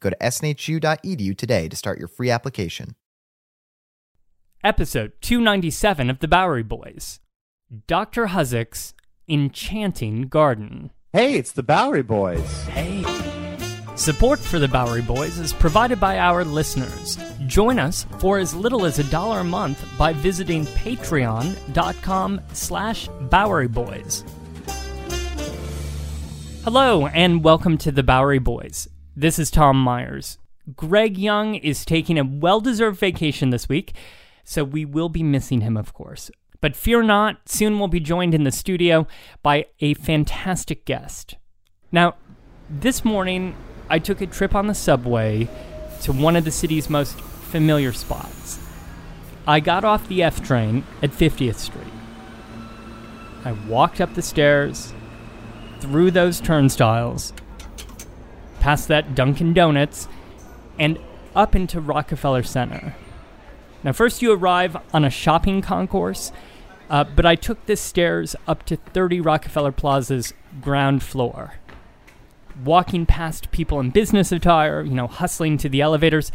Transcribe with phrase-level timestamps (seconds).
[0.00, 2.94] Go to snhu.edu today to start your free application.
[4.64, 7.20] Episode 297 of The Bowery Boys
[7.86, 8.26] Dr.
[8.28, 8.94] Hosack's
[9.28, 10.90] Enchanting Garden.
[11.12, 12.64] Hey, it's the Bowery Boys.
[12.64, 13.04] Hey.
[13.96, 17.18] Support for the Bowery Boys is provided by our listeners.
[17.46, 23.68] Join us for as little as a dollar a month by visiting patreon.com slash Bowery
[23.68, 24.22] Boys.
[26.62, 28.88] Hello, and welcome to the Bowery Boys.
[29.18, 30.36] This is Tom Myers.
[30.76, 33.94] Greg Young is taking a well-deserved vacation this week,
[34.44, 36.30] so we will be missing him, of course.
[36.60, 39.06] But fear not, soon we'll be joined in the studio
[39.42, 41.36] by a fantastic guest.
[41.90, 42.16] Now,
[42.68, 43.56] this morning,
[43.88, 45.48] I took a trip on the subway
[46.02, 48.58] to one of the city's most familiar spots.
[49.46, 51.86] I got off the F train at 50th Street.
[53.46, 54.92] I walked up the stairs,
[55.80, 57.32] through those turnstiles,
[58.66, 60.08] past that Dunkin' Donuts,
[60.76, 60.98] and
[61.36, 62.96] up into Rockefeller Center.
[63.84, 66.32] Now, first you arrive on a shopping concourse,
[66.90, 71.60] uh, but I took the stairs up to 30 Rockefeller Plaza's ground floor.
[72.64, 76.32] Walking past people in business attire, you know, hustling to the elevators,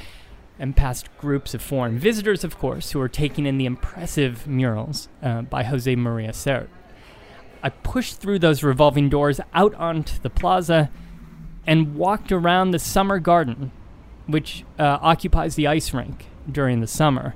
[0.57, 5.09] and past groups of foreign visitors, of course, who are taking in the impressive murals
[5.21, 6.69] uh, by Jose Maria Sert.
[7.61, 10.89] I pushed through those revolving doors out onto the plaza
[11.65, 13.71] and walked around the summer garden,
[14.27, 17.35] which uh, occupies the ice rink during the summer,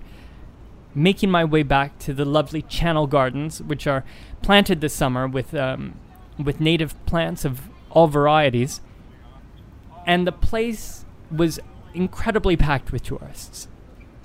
[0.94, 4.04] making my way back to the lovely channel gardens, which are
[4.42, 6.00] planted this summer with um,
[6.44, 8.82] with native plants of all varieties.
[10.06, 11.60] And the place was
[11.94, 13.68] incredibly packed with tourists.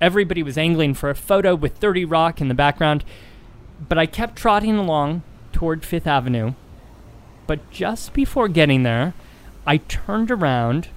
[0.01, 3.05] Everybody was angling for a photo with 30 Rock in the background,
[3.89, 5.23] but I kept trotting along
[5.53, 6.55] toward Fifth Avenue.
[7.47, 9.15] But just before getting there,
[9.67, 10.89] I turned around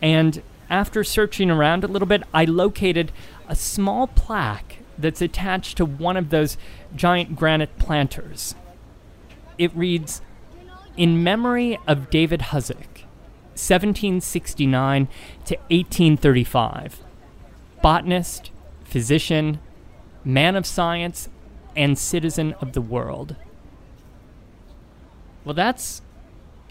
[0.00, 3.10] and after searching around a little bit, I located
[3.48, 6.58] a small plaque that's attached to one of those
[6.94, 8.54] giant granite planters.
[9.56, 10.20] It reads,
[10.96, 13.04] In memory of David Hosack,
[13.54, 15.08] 1769
[15.46, 17.00] to 1835,
[17.82, 18.50] botanist,
[18.84, 19.60] physician,
[20.24, 21.28] man of science,
[21.74, 23.36] and citizen of the world.
[25.44, 26.02] Well, that's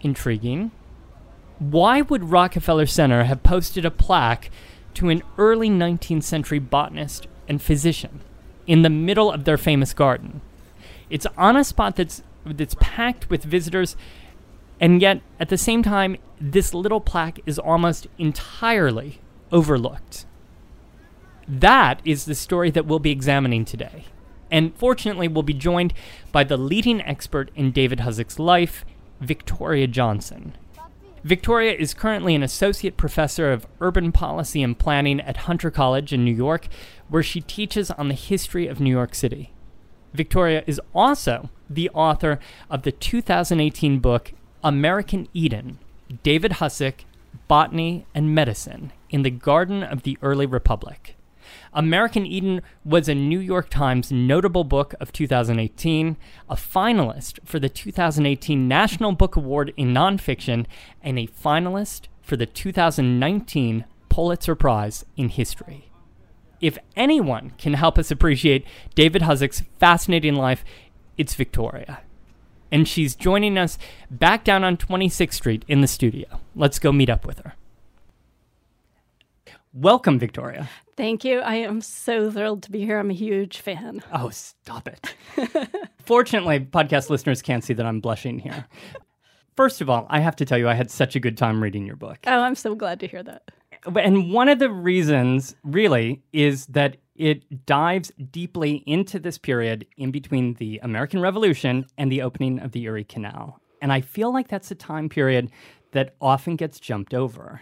[0.00, 0.70] intriguing.
[1.58, 4.50] Why would Rockefeller Center have posted a plaque
[4.94, 8.20] to an early 19th century botanist and physician
[8.66, 10.40] in the middle of their famous garden?
[11.10, 13.96] It's on a spot that's that's packed with visitors,
[14.80, 19.20] and yet at the same time, this little plaque is almost entirely
[19.50, 20.26] overlooked.
[21.48, 24.04] That is the story that we'll be examining today.
[24.50, 25.92] And fortunately, we'll be joined
[26.30, 28.84] by the leading expert in David Hosack's life,
[29.20, 30.54] Victoria Johnson.
[31.28, 36.24] Victoria is currently an associate professor of urban policy and planning at Hunter College in
[36.24, 36.68] New York,
[37.10, 39.52] where she teaches on the history of New York City.
[40.14, 42.38] Victoria is also the author
[42.70, 44.32] of the 2018 book
[44.64, 45.78] American Eden
[46.22, 47.04] David Hosack,
[47.46, 51.17] Botany and Medicine in the Garden of the Early Republic.
[51.72, 56.16] American Eden was a New York Times notable book of 2018,
[56.48, 60.66] a finalist for the 2018 National Book Award in Nonfiction,
[61.02, 65.90] and a finalist for the 2019 Pulitzer Prize in History.
[66.60, 70.64] If anyone can help us appreciate David Hosack's fascinating life,
[71.16, 72.00] it's Victoria.
[72.70, 73.78] And she's joining us
[74.10, 76.40] back down on 26th Street in the studio.
[76.54, 77.54] Let's go meet up with her.
[79.72, 80.68] Welcome, Victoria.
[80.98, 81.38] Thank you.
[81.38, 82.98] I am so thrilled to be here.
[82.98, 84.02] I'm a huge fan.
[84.12, 85.14] Oh, stop it.
[86.04, 88.66] Fortunately, podcast listeners can't see that I'm blushing here.
[89.56, 91.86] First of all, I have to tell you, I had such a good time reading
[91.86, 92.18] your book.
[92.26, 93.48] Oh, I'm so glad to hear that.
[93.94, 100.10] And one of the reasons, really, is that it dives deeply into this period in
[100.10, 103.60] between the American Revolution and the opening of the Erie Canal.
[103.80, 105.52] And I feel like that's a time period
[105.92, 107.60] that often gets jumped over.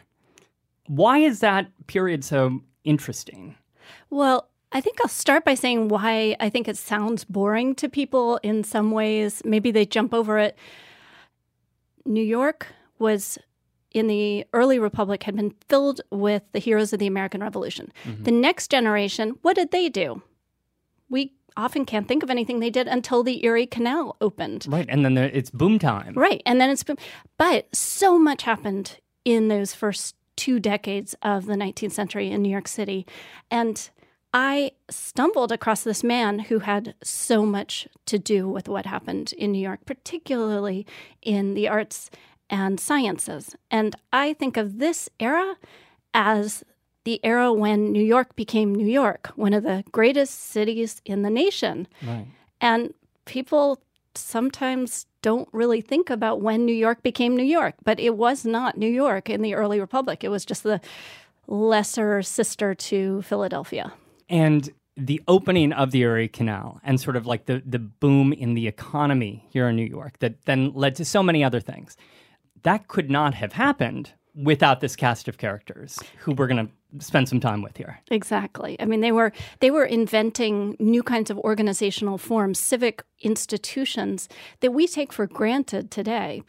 [0.87, 3.57] Why is that period so interesting?
[4.09, 8.39] Well, I think I'll start by saying why I think it sounds boring to people
[8.43, 9.43] in some ways.
[9.45, 10.57] Maybe they jump over it.
[12.05, 12.69] New York
[12.99, 13.39] was
[13.93, 17.93] in the early republic had been filled with the heroes of the American Revolution.
[18.05, 18.25] Mm-hmm.
[18.25, 20.23] The next generation, what did they do?
[21.09, 24.67] We often can't think of anything they did until the Erie Canal opened.
[24.69, 26.13] Right, and then there, it's boom time.
[26.15, 26.99] Right, and then it's boom.
[27.39, 32.51] But so much happened in those first two decades of the 19th century in New
[32.51, 33.07] York City.
[33.51, 33.89] And
[34.33, 39.53] I stumbled across this man who had so much to do with what happened in
[39.53, 40.87] New York, particularly
[41.23, 42.11] in the arts
[42.51, 43.57] and sciences.
[43.71, 45.57] And I think of this era
[46.13, 46.65] as
[47.05, 51.31] the era when New York became New York, one of the greatest cities in the
[51.31, 51.87] nation.
[52.03, 52.27] Right.
[52.61, 52.93] And
[53.25, 53.81] people
[54.15, 58.79] sometimes don't really think about when New York became New York, but it was not
[58.79, 60.23] New York in the early republic.
[60.23, 60.81] It was just the
[61.49, 63.93] lesser sister to Philadelphia.
[64.29, 68.55] And the opening of the Erie Canal and sort of like the, the boom in
[68.55, 71.97] the economy here in New York that then led to so many other things.
[72.63, 77.29] That could not have happened without this cast of characters who we're going to spend
[77.29, 78.01] some time with here.
[78.11, 78.77] Exactly.
[78.79, 84.29] I mean, they were they were inventing new kinds of organizational forms, civic institutions
[84.61, 86.43] that we take for granted today.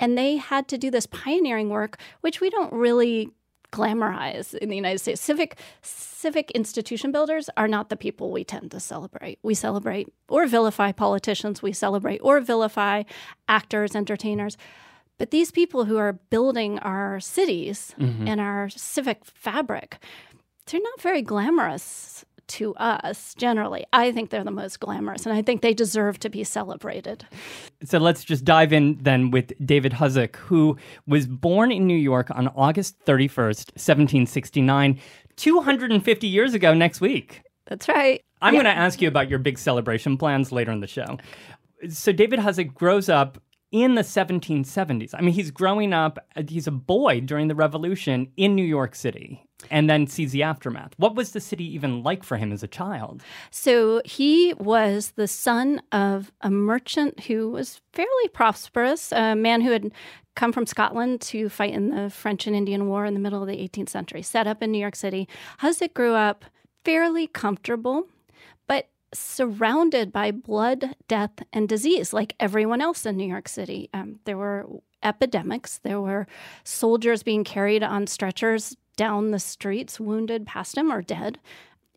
[0.00, 3.30] And they had to do this pioneering work, which we don't really
[3.72, 5.20] glamorize in the United States.
[5.20, 9.38] Civic civic institution builders are not the people we tend to celebrate.
[9.42, 13.04] We celebrate or vilify politicians, we celebrate or vilify
[13.46, 14.56] actors, entertainers.
[15.18, 18.26] But these people who are building our cities mm-hmm.
[18.26, 19.98] and our civic fabric,
[20.66, 23.84] they're not very glamorous to us generally.
[23.92, 27.26] I think they're the most glamorous, and I think they deserve to be celebrated.
[27.84, 30.76] So let's just dive in then with David Hosack, who
[31.06, 34.98] was born in New York on August 31st, 1769,
[35.36, 37.42] 250 years ago next week.
[37.66, 38.22] That's right.
[38.40, 38.62] I'm yeah.
[38.62, 41.18] going to ask you about your big celebration plans later in the show.
[41.90, 43.38] So David Hosack grows up
[43.70, 45.14] in the 1770s.
[45.14, 48.94] I mean, he's growing up, uh, he's a boy during the revolution in New York
[48.94, 50.92] City and then sees the aftermath.
[50.96, 53.22] What was the city even like for him as a child?
[53.50, 59.72] So he was the son of a merchant who was fairly prosperous, a man who
[59.72, 59.92] had
[60.36, 63.48] come from Scotland to fight in the French and Indian War in the middle of
[63.48, 65.28] the 18th century, set up in New York City.
[65.60, 66.44] Hosack grew up
[66.84, 68.06] fairly comfortable,
[69.12, 73.88] surrounded by blood, death, and disease, like everyone else in New York City.
[73.94, 74.66] Um, there were
[75.02, 76.26] epidemics, there were
[76.64, 81.38] soldiers being carried on stretchers down the streets, wounded past him or dead.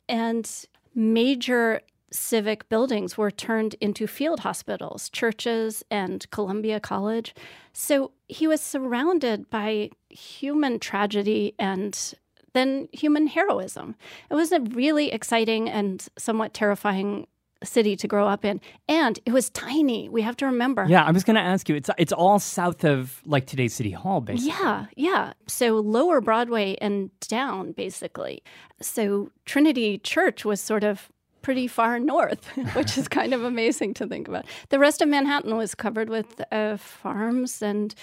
[0.07, 0.49] And
[0.93, 1.81] major
[2.11, 7.33] civic buildings were turned into field hospitals, churches, and Columbia College.
[7.73, 12.13] So he was surrounded by human tragedy and
[12.53, 13.95] then human heroism.
[14.29, 17.27] It was a really exciting and somewhat terrifying
[17.63, 18.59] city to grow up in.
[18.87, 20.09] And it was tiny.
[20.09, 20.85] We have to remember.
[20.87, 23.91] Yeah i was going to ask you it's it's all south of like today's city
[23.91, 24.49] hall basically.
[24.49, 25.33] Yeah yeah.
[25.47, 28.43] So lower broadway and down basically.
[28.81, 31.09] So trinity church was sort of
[31.41, 32.45] pretty far north
[32.75, 34.45] which is kind of amazing to think about.
[34.69, 37.93] The rest of manhattan was covered with uh, farms and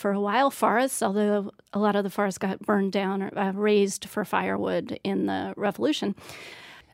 [0.00, 3.52] for a while forests, although a lot of the forests got burned down or uh,
[3.52, 6.16] raised for firewood in the Revolution.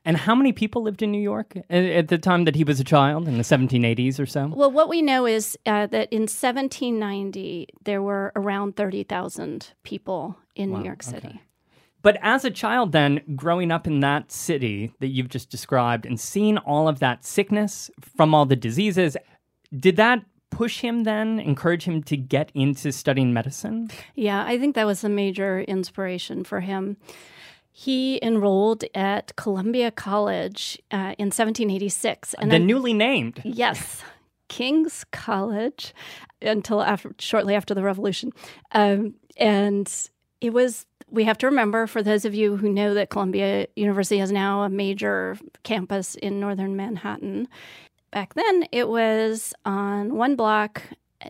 [0.04, 2.84] And how many people lived in New York at the time that he was a
[2.84, 4.52] child in the 1780s or so?
[4.54, 10.70] Well, what we know is uh, that in 1790, there were around 30,000 people in
[10.70, 11.26] wow, New York City.
[11.26, 11.40] Okay.
[12.02, 16.20] But as a child, then, growing up in that city that you've just described and
[16.20, 19.16] seeing all of that sickness from all the diseases,
[19.76, 23.90] did that push him then, encourage him to get into studying medicine?
[24.14, 26.96] Yeah, I think that was a major inspiration for him.
[27.72, 32.34] He enrolled at Columbia College uh, in 1786.
[32.34, 33.42] And the newly named.
[33.44, 34.02] Yes.
[34.48, 35.92] King's College
[36.40, 38.32] until after, shortly after the Revolution.
[38.72, 39.92] Um, and
[40.40, 44.18] it was, we have to remember, for those of you who know that Columbia University
[44.18, 47.48] has now a major campus in northern Manhattan,
[48.16, 50.80] Back then, it was on one block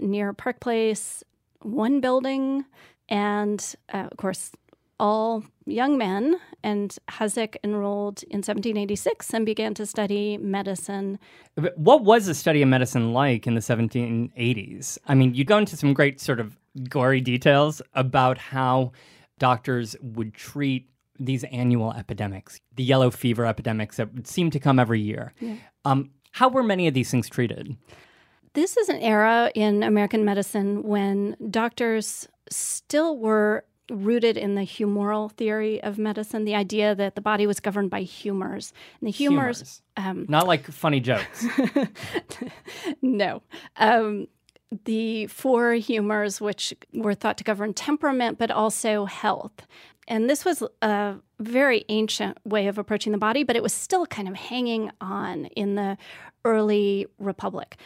[0.00, 1.25] near Park Place,
[1.62, 2.64] one building,
[3.09, 4.52] and uh, of course,
[5.00, 6.37] all young men.
[6.62, 11.19] And Hosack enrolled in 1786 and began to study medicine.
[11.75, 14.99] What was the study of medicine like in the 1780s?
[15.09, 16.57] I mean, you go into some great sort of
[16.88, 18.93] gory details about how
[19.40, 20.88] doctors would treat
[21.19, 25.33] these annual epidemics, the yellow fever epidemics that would seem to come every year.
[25.40, 25.57] Yeah.
[25.85, 27.76] Um, how were many of these things treated?
[28.52, 35.33] This is an era in American medicine when doctors still were rooted in the humoral
[35.33, 38.75] theory of medicine, the idea that the body was governed by humors.
[39.00, 39.83] And the humors, humors.
[39.97, 41.47] Um, not like funny jokes.
[43.00, 43.40] no.
[43.78, 44.28] Um,
[44.85, 49.66] the four humors, which were thought to govern temperament but also health.
[50.09, 54.07] And this was a very ancient way of approaching the body, but it was still
[54.07, 55.99] kind of hanging on in the
[56.45, 57.77] early republic.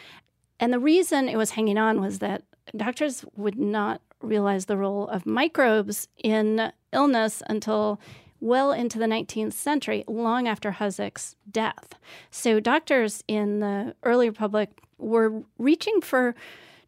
[0.59, 2.43] And the reason it was hanging on was that
[2.77, 7.99] doctors would not realize the role of microbes in illness until
[8.39, 11.95] well into the 19th century, long after Hosack's death.
[12.29, 16.35] So doctors in the early republic were reaching for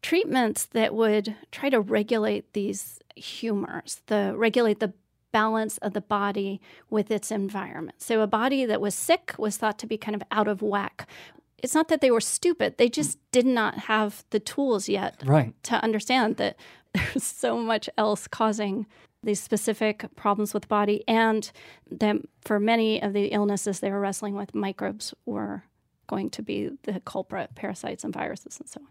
[0.01, 4.93] treatments that would try to regulate these humors, the regulate the
[5.33, 8.01] balance of the body with its environment.
[8.01, 11.09] So a body that was sick was thought to be kind of out of whack.
[11.57, 12.93] It's not that they were stupid, they mm.
[12.93, 15.53] just did not have the tools yet right.
[15.63, 16.55] to understand that
[16.93, 18.85] there's so much else causing
[19.23, 21.51] these specific problems with the body and
[21.89, 25.63] that for many of the illnesses they were wrestling with microbes were
[26.07, 28.87] going to be the culprit parasites and viruses and so on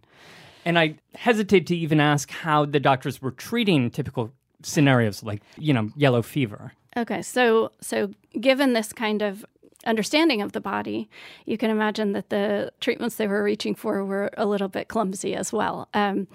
[0.65, 5.73] and I hesitate to even ask how the doctors were treating typical scenarios like, you
[5.73, 6.73] know, yellow fever.
[6.97, 9.45] Okay, so so given this kind of
[9.85, 11.09] understanding of the body,
[11.47, 15.35] you can imagine that the treatments they were reaching for were a little bit clumsy
[15.35, 15.89] as well.
[15.95, 16.29] Um,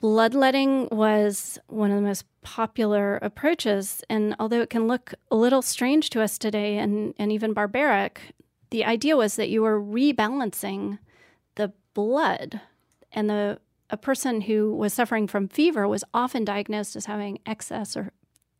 [0.00, 5.62] bloodletting was one of the most popular approaches, and although it can look a little
[5.62, 8.20] strange to us today and, and even barbaric,
[8.70, 10.98] the idea was that you were rebalancing
[11.56, 12.60] the blood
[13.12, 13.58] and the
[13.90, 18.12] a person who was suffering from fever was often diagnosed as having excess or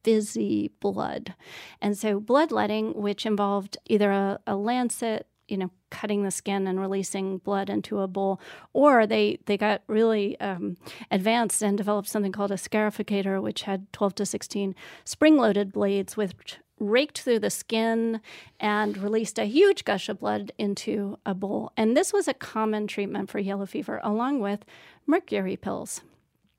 [0.05, 1.35] fizzy blood.
[1.81, 6.81] And so bloodletting, which involved either a, a lancet, you know, cutting the skin and
[6.81, 8.41] releasing blood into a bowl,
[8.73, 10.77] or they they got really um,
[11.11, 16.59] advanced and developed something called a scarificator, which had 12 to 16 spring-loaded blades, which
[16.81, 18.21] raked through the skin
[18.61, 21.73] and released a huge gush of blood into a bowl.
[21.77, 24.65] And this was a common treatment for yellow fever, along with
[25.09, 26.03] mercury pills.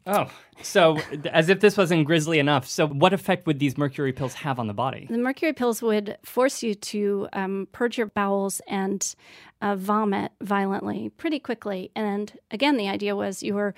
[0.06, 0.28] Oh,
[0.64, 0.98] so
[1.32, 2.68] as if this wasn't grisly enough.
[2.68, 5.08] So, what effect would these mercury pills have on the body?
[5.10, 9.16] The mercury pills would force you to um, purge your bowels and
[9.62, 11.92] uh, vomit violently pretty quickly.
[11.96, 13.76] And again, the idea was you were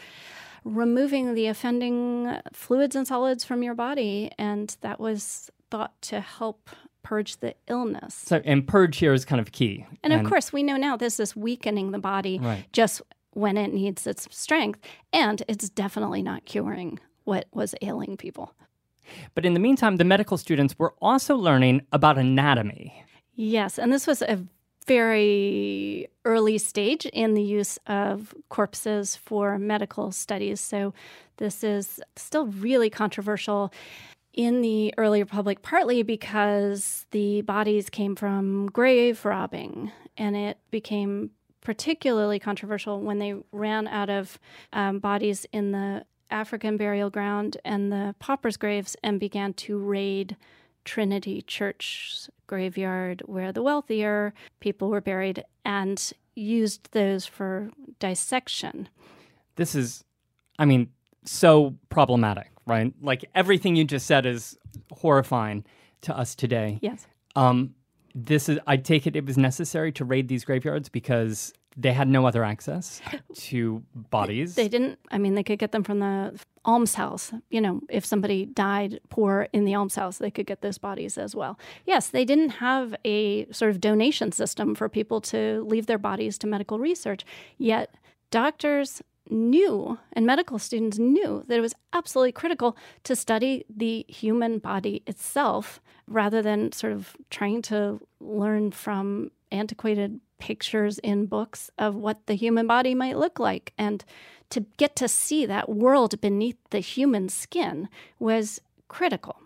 [0.63, 6.69] removing the offending fluids and solids from your body, and that was thought to help
[7.03, 8.13] purge the illness.
[8.13, 9.85] So, and purge here is kind of key.
[10.03, 12.63] And, and of course, we know now this is weakening the body right.
[12.71, 13.01] just
[13.33, 14.79] when it needs its strength,
[15.13, 18.53] and it's definitely not curing what was ailing people.
[19.35, 23.03] But in the meantime, the medical students were also learning about anatomy.
[23.35, 24.43] Yes, and this was a
[24.87, 30.59] very early stage in the use of corpses for medical studies.
[30.59, 30.93] So
[31.37, 33.71] this is still really controversial
[34.33, 41.31] in the early republic, partly because the bodies came from grave robbing, and it became
[41.61, 44.39] particularly controversial when they ran out of
[44.73, 50.35] um, bodies in the African burial ground and the paupers' graves and began to raid
[50.83, 58.89] Trinity Church graveyard, where the wealthier people were buried, and used those for dissection.
[59.57, 60.03] This is,
[60.57, 60.89] I mean,
[61.23, 62.93] so problematic right?
[63.01, 64.57] Like everything you just said is
[64.91, 65.65] horrifying
[66.01, 66.79] to us today.
[66.81, 67.07] Yes.
[67.35, 67.75] Um,
[68.13, 68.59] this is.
[68.67, 72.43] I take it it was necessary to raid these graveyards because they had no other
[72.43, 73.01] access
[73.35, 74.55] to bodies.
[74.55, 74.99] They didn't.
[75.09, 77.33] I mean, they could get them from the almshouse.
[77.49, 81.35] You know, if somebody died poor in the almshouse, they could get those bodies as
[81.35, 81.57] well.
[81.85, 86.37] Yes, they didn't have a sort of donation system for people to leave their bodies
[86.39, 87.25] to medical research.
[87.57, 87.95] Yet
[88.31, 89.01] doctors
[89.31, 95.01] knew and medical students knew that it was absolutely critical to study the human body
[95.07, 102.25] itself rather than sort of trying to learn from antiquated pictures in books of what
[102.25, 104.03] the human body might look like and
[104.49, 107.87] to get to see that world beneath the human skin
[108.19, 109.37] was critical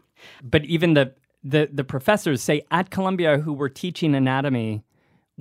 [0.44, 1.14] but even the
[1.48, 4.84] the, the professors say at Columbia who were teaching anatomy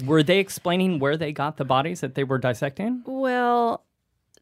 [0.04, 3.02] were they explaining where they got the bodies that they were dissecting?
[3.06, 3.84] Well,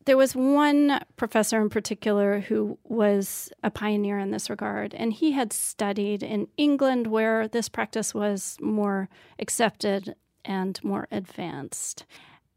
[0.04, 5.32] there was one professor in particular who was a pioneer in this regard, and he
[5.32, 12.04] had studied in England where this practice was more accepted and more advanced.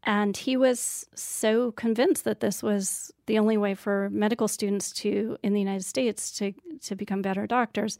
[0.02, 5.36] And he was so convinced that this was the only way for medical students to,
[5.42, 7.98] in the United States, to, to become better doctors.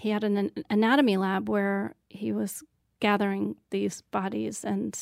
[0.00, 2.64] He had an anatomy lab where he was
[2.98, 4.64] gathering these bodies.
[4.64, 4.98] And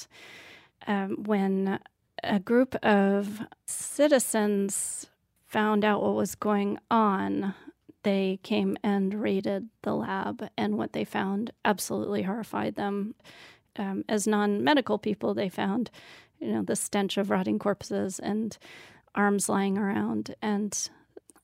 [0.86, 1.78] um, when
[2.26, 5.06] a group of citizens
[5.46, 7.54] found out what was going on,
[8.02, 13.14] they came and raided the lab, and what they found absolutely horrified them.
[13.76, 15.90] Um, as non medical people, they found
[16.40, 18.56] you know, the stench of rotting corpses and
[19.14, 20.34] arms lying around.
[20.42, 20.88] And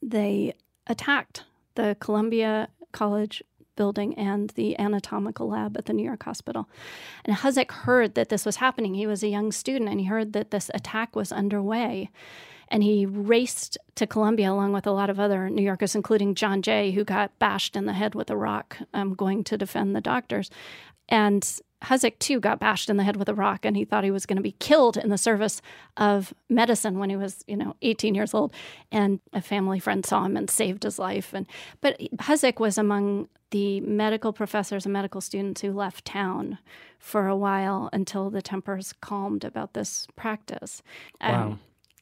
[0.02, 0.54] they
[0.86, 1.44] attacked
[1.74, 3.42] the Columbia College
[3.80, 6.68] building and the anatomical lab at the New York hospital.
[7.24, 8.92] And Hosack heard that this was happening.
[8.92, 12.10] He was a young student and he heard that this attack was underway.
[12.68, 16.60] And he raced to Columbia along with a lot of other New Yorkers, including John
[16.60, 20.02] Jay, who got bashed in the head with a rock um, going to defend the
[20.02, 20.50] doctors.
[21.08, 21.42] And
[21.84, 24.26] Hosack too got bashed in the head with a rock, and he thought he was
[24.26, 25.62] going to be killed in the service
[25.96, 28.52] of medicine when he was, you know, 18 years old.
[28.92, 31.32] And a family friend saw him and saved his life.
[31.32, 31.46] And
[31.80, 36.58] but Hosack was among the medical professors and medical students who left town
[36.98, 40.82] for a while until the tempers calmed about this practice.
[41.20, 41.42] Wow.
[41.42, 41.60] Um,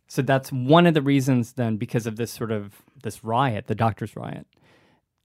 [0.08, 3.74] so that's one of the reasons then, because of this sort of this riot, the
[3.74, 4.46] doctors' riot,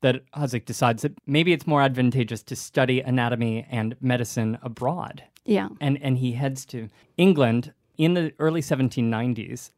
[0.04, 5.24] that Hosack decides that maybe it's more advantageous to study anatomy and medicine abroad.
[5.46, 5.70] Yeah.
[5.82, 9.72] And and he heads to England in the early 1790s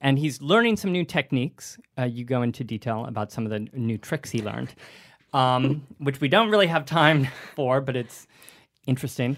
[0.00, 1.78] and he's learning some new techniques.
[1.98, 4.74] Uh, you go into detail about some of the new tricks he learned,
[5.32, 8.26] um, which we don't really have time for, but it's
[8.86, 9.36] interesting.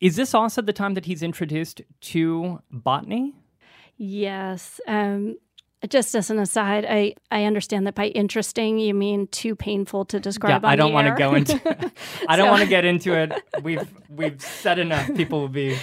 [0.00, 3.34] Is this also the time that he's introduced to botany?
[3.96, 4.80] Yes.
[4.86, 5.36] Um,
[5.88, 10.18] just as an aside, I, I understand that by interesting you mean too painful to
[10.18, 10.62] describe.
[10.62, 11.92] Yeah, I don't want to go into.
[12.28, 13.32] I don't want to get into it.
[13.62, 15.14] We've we've said enough.
[15.14, 15.78] People will be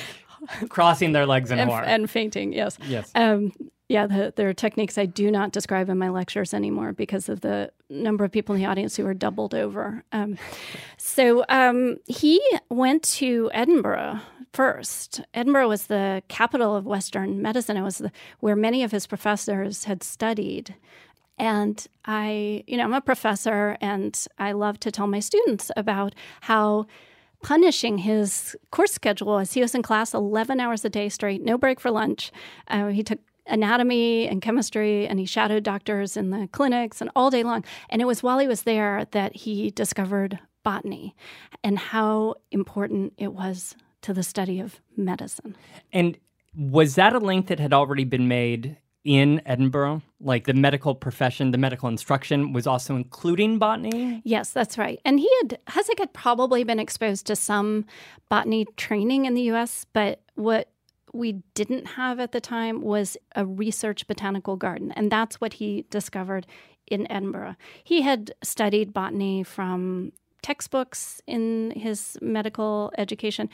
[0.70, 2.54] crossing their legs in and, horror and fainting.
[2.54, 2.78] Yes.
[2.88, 3.12] Yes.
[3.16, 3.54] Um,
[3.88, 7.42] yeah, the, there are techniques I do not describe in my lectures anymore because of
[7.42, 10.04] the number of people in the audience who are doubled over.
[10.12, 10.38] Um,
[10.98, 14.22] so um, he went to Edinburgh
[14.54, 15.22] first.
[15.36, 17.78] Edinburgh was the capital of Western medicine.
[17.78, 20.76] It was the, where many of his professors had studied.
[21.38, 26.16] And I, you know, I'm a professor and I love to tell my students about
[26.42, 26.88] how
[27.44, 29.54] punishing his course schedule was.
[29.54, 32.32] He was in class 11 hours a day straight, no break for lunch.
[32.68, 37.30] Uh, he took anatomy and chemistry and he shadowed doctors in the clinics and all
[37.30, 37.64] day long.
[37.90, 41.16] And it was while he was there that he discovered botany
[41.64, 45.56] and how important it was to the study of medicine.
[45.92, 46.18] And
[46.56, 50.02] was that a link that had already been made in Edinburgh?
[50.20, 54.22] Like the medical profession, the medical instruction was also including botany?
[54.26, 55.00] Yes, that's right.
[55.06, 57.86] And he had, Hosack had probably been exposed to some
[58.30, 60.70] botany training in the US, but what
[61.16, 64.92] we didn't have at the time was a research botanical garden.
[64.92, 66.46] And that's what he discovered
[66.88, 67.56] in Edinburgh.
[67.84, 70.12] He had studied botany from
[70.44, 73.50] textbooks in his medical education.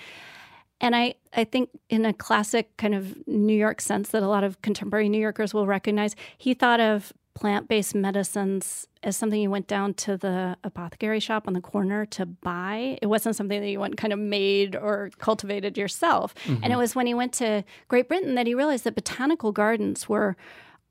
[0.82, 4.44] And I, I think, in a classic kind of New York sense that a lot
[4.44, 9.50] of contemporary New Yorkers will recognize, he thought of plant based medicines as something you
[9.50, 12.98] went down to the apothecary shop on the corner to buy.
[13.02, 16.36] It wasn't something that you went kind of made or cultivated yourself.
[16.46, 16.64] Mm-hmm.
[16.64, 20.08] And it was when he went to Great Britain that he realized that botanical gardens
[20.08, 20.36] were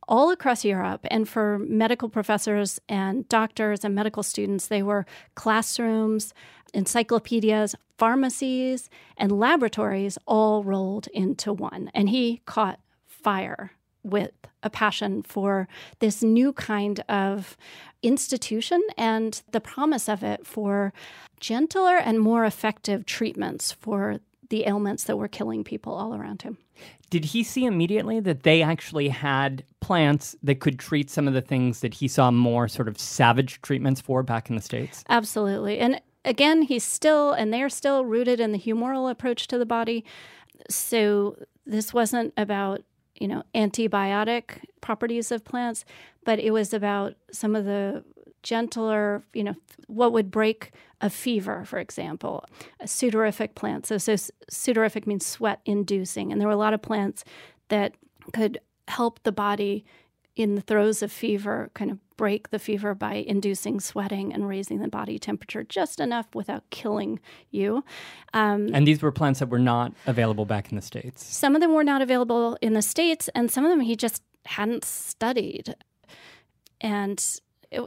[0.09, 1.07] all across Europe.
[1.11, 6.35] And for medical professors and doctors and medical students, they were classrooms,
[6.75, 11.91] encyclopedias, pharmacies, and laboratories all rolled into one.
[11.95, 14.33] And he caught fire with
[14.63, 15.69] a passion for
[16.01, 17.57] this new kind of
[18.03, 20.93] institution and the promise of it for
[21.39, 26.59] gentler and more effective treatments for the ailments that were killing people all around him.
[27.09, 31.41] Did he see immediately that they actually had plants that could treat some of the
[31.41, 35.05] things that he saw more sort of savage treatments for back in the States?
[35.09, 35.79] Absolutely.
[35.79, 40.05] And again, he's still, and they're still rooted in the humoral approach to the body.
[40.69, 41.37] So
[41.67, 42.83] this wasn't about,
[43.21, 45.85] you know, antibiotic properties of plants,
[46.25, 48.03] but it was about some of the
[48.43, 49.55] gentler, you know,
[49.87, 52.45] what would break a fever, for example,
[52.81, 53.87] a sudorific plant.
[53.87, 54.15] So, so
[54.51, 56.33] sudorific means sweat inducing.
[56.33, 57.25] And there were a lot of plants
[57.69, 57.95] that
[58.33, 59.85] could help the body
[60.43, 64.81] in the throes of fever kind of break the fever by inducing sweating and raising
[64.81, 67.19] the body temperature just enough without killing
[67.51, 67.83] you.
[68.35, 71.25] Um, and these were plants that were not available back in the States?
[71.25, 74.23] Some of them were not available in the States, and some of them he just
[74.45, 75.75] hadn't studied.
[76.81, 77.25] And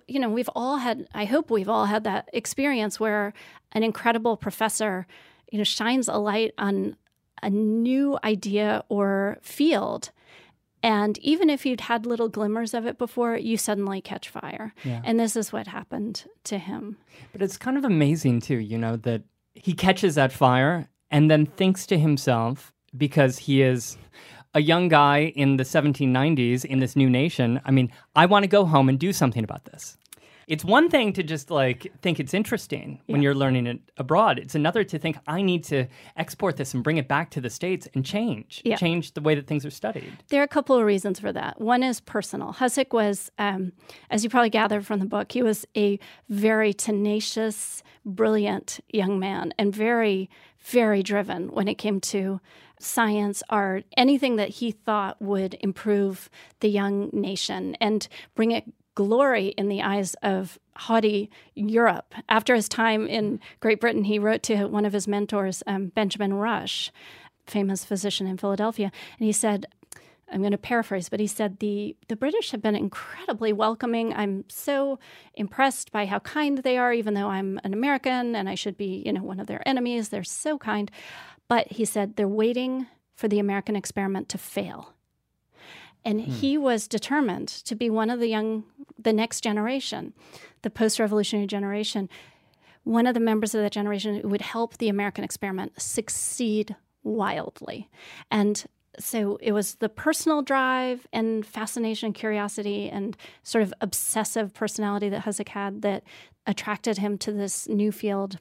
[0.07, 3.33] you know, we've all had, I hope we've all had that experience where
[3.73, 5.05] an incredible professor,
[5.51, 6.95] you know, shines a light on
[7.41, 10.11] a new idea or field.
[10.83, 14.75] And even if you'd had little glimmers of it before, you suddenly catch fire.
[14.83, 15.01] Yeah.
[15.05, 16.97] And this is what happened to him.
[17.31, 19.23] But it's kind of amazing, too, you know, that
[19.55, 23.97] he catches that fire and then thinks to himself, because he is
[24.53, 28.47] a young guy in the 1790s in this new nation, I mean, I want to
[28.47, 29.97] go home and do something about this.
[30.47, 34.39] It's one thing to just like think it's interesting when you're learning it abroad.
[34.39, 37.49] It's another to think I need to export this and bring it back to the
[37.49, 38.75] states and change, Yeah.
[38.75, 40.11] change the way that things are studied.
[40.29, 41.59] There are a couple of reasons for that.
[41.61, 42.53] One is personal.
[42.53, 43.71] Hosack was, um,
[44.09, 49.53] as you probably gathered from the book, he was a very tenacious, brilliant young man
[49.57, 50.29] and very,
[50.59, 52.39] very driven when it came to
[52.79, 56.29] science, art, anything that he thought would improve
[56.59, 62.13] the young nation and bring it glory in the eyes of haughty Europe.
[62.29, 66.33] After his time in Great Britain, he wrote to one of his mentors, um, Benjamin
[66.33, 66.91] Rush,
[67.45, 69.65] famous physician in Philadelphia, and he said,
[70.31, 74.13] I'm going to paraphrase, but he said the the British have been incredibly welcoming.
[74.13, 74.97] I'm so
[75.35, 79.03] impressed by how kind they are, even though I'm an American and I should be,
[79.05, 80.09] you know, one of their enemies.
[80.09, 80.89] They're so kind.
[81.47, 84.93] But he said they're waiting for the American experiment to fail.
[86.05, 86.31] And hmm.
[86.31, 88.63] he was determined to be one of the young,
[88.97, 90.13] the next generation,
[90.61, 92.09] the post revolutionary generation,
[92.83, 97.89] one of the members of that generation who would help the American experiment succeed wildly.
[98.29, 98.65] And
[98.99, 105.09] so it was the personal drive and fascination, and curiosity, and sort of obsessive personality
[105.09, 106.03] that Hosack had that
[106.45, 108.39] attracted him to this new field.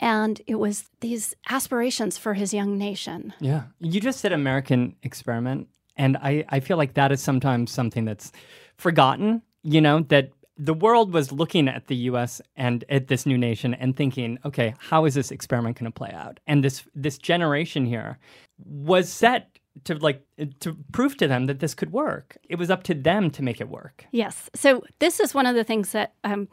[0.00, 3.32] And it was these aspirations for his young nation.
[3.40, 3.64] Yeah.
[3.80, 5.68] You just said American experiment.
[5.98, 8.32] And I, I feel like that is sometimes something that's
[8.76, 13.38] forgotten, you know, that the world was looking at the US and at this new
[13.38, 16.40] nation and thinking, okay, how is this experiment going to play out?
[16.46, 18.18] And this this generation here
[18.64, 20.24] was set to like
[20.60, 22.36] to prove to them that this could work.
[22.48, 24.06] It was up to them to make it work.
[24.10, 24.50] Yes.
[24.54, 26.48] So this is one of the things that um,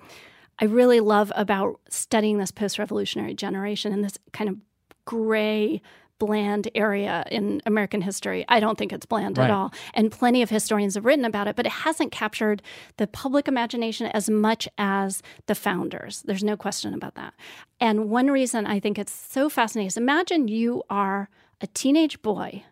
[0.60, 4.58] I really love about studying this post-revolutionary generation and this kind of
[5.06, 5.82] gray,
[6.20, 8.46] bland area in American history.
[8.48, 9.46] I don't think it's bland Right.
[9.46, 12.62] at all, and plenty of historians have written about it, but it hasn't captured
[12.98, 16.22] the public imagination as much as the founders.
[16.24, 17.34] There's no question about that.
[17.80, 21.30] And one reason I think it's so fascinating is imagine you are
[21.62, 22.64] a teenage boy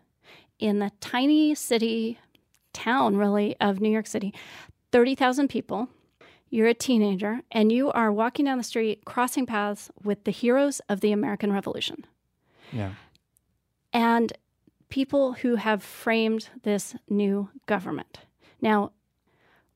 [0.60, 2.20] in the tiny city
[2.74, 4.34] town really of New York City,
[4.92, 5.90] 30,000 people.
[6.50, 10.80] You're a teenager and you are walking down the street crossing paths with the heroes
[10.88, 12.06] of the American Revolution
[12.72, 12.92] Yeah.
[13.94, 14.34] And
[14.90, 18.20] people who have framed this new government.
[18.62, 18.92] Now,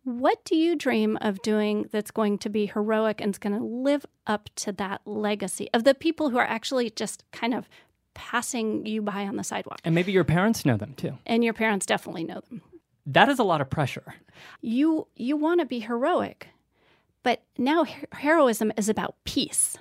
[0.04, 3.64] what do you dream of doing that's going to be heroic and is going to
[3.64, 7.68] live up to that legacy of the people who are actually just kind of
[8.14, 9.80] passing you by on the sidewalk?
[9.84, 11.18] And maybe your parents know them too.
[11.26, 12.62] And your parents definitely know them.
[13.06, 14.16] That is a lot of pressure.
[14.62, 16.50] you you want to be heroic
[17.24, 19.78] but now her- heroism is about peace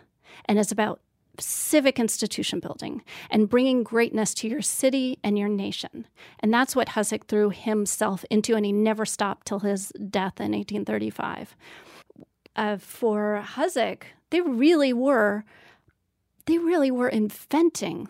[0.46, 1.00] and it's about
[1.40, 6.06] civic institution building and bringing greatness to your city and your nation
[6.40, 10.52] and that's what Hosack threw himself into and he never stopped till his death in
[10.52, 11.56] 1835
[12.56, 15.44] uh, for Hosack they really were
[16.46, 18.08] they really were inventing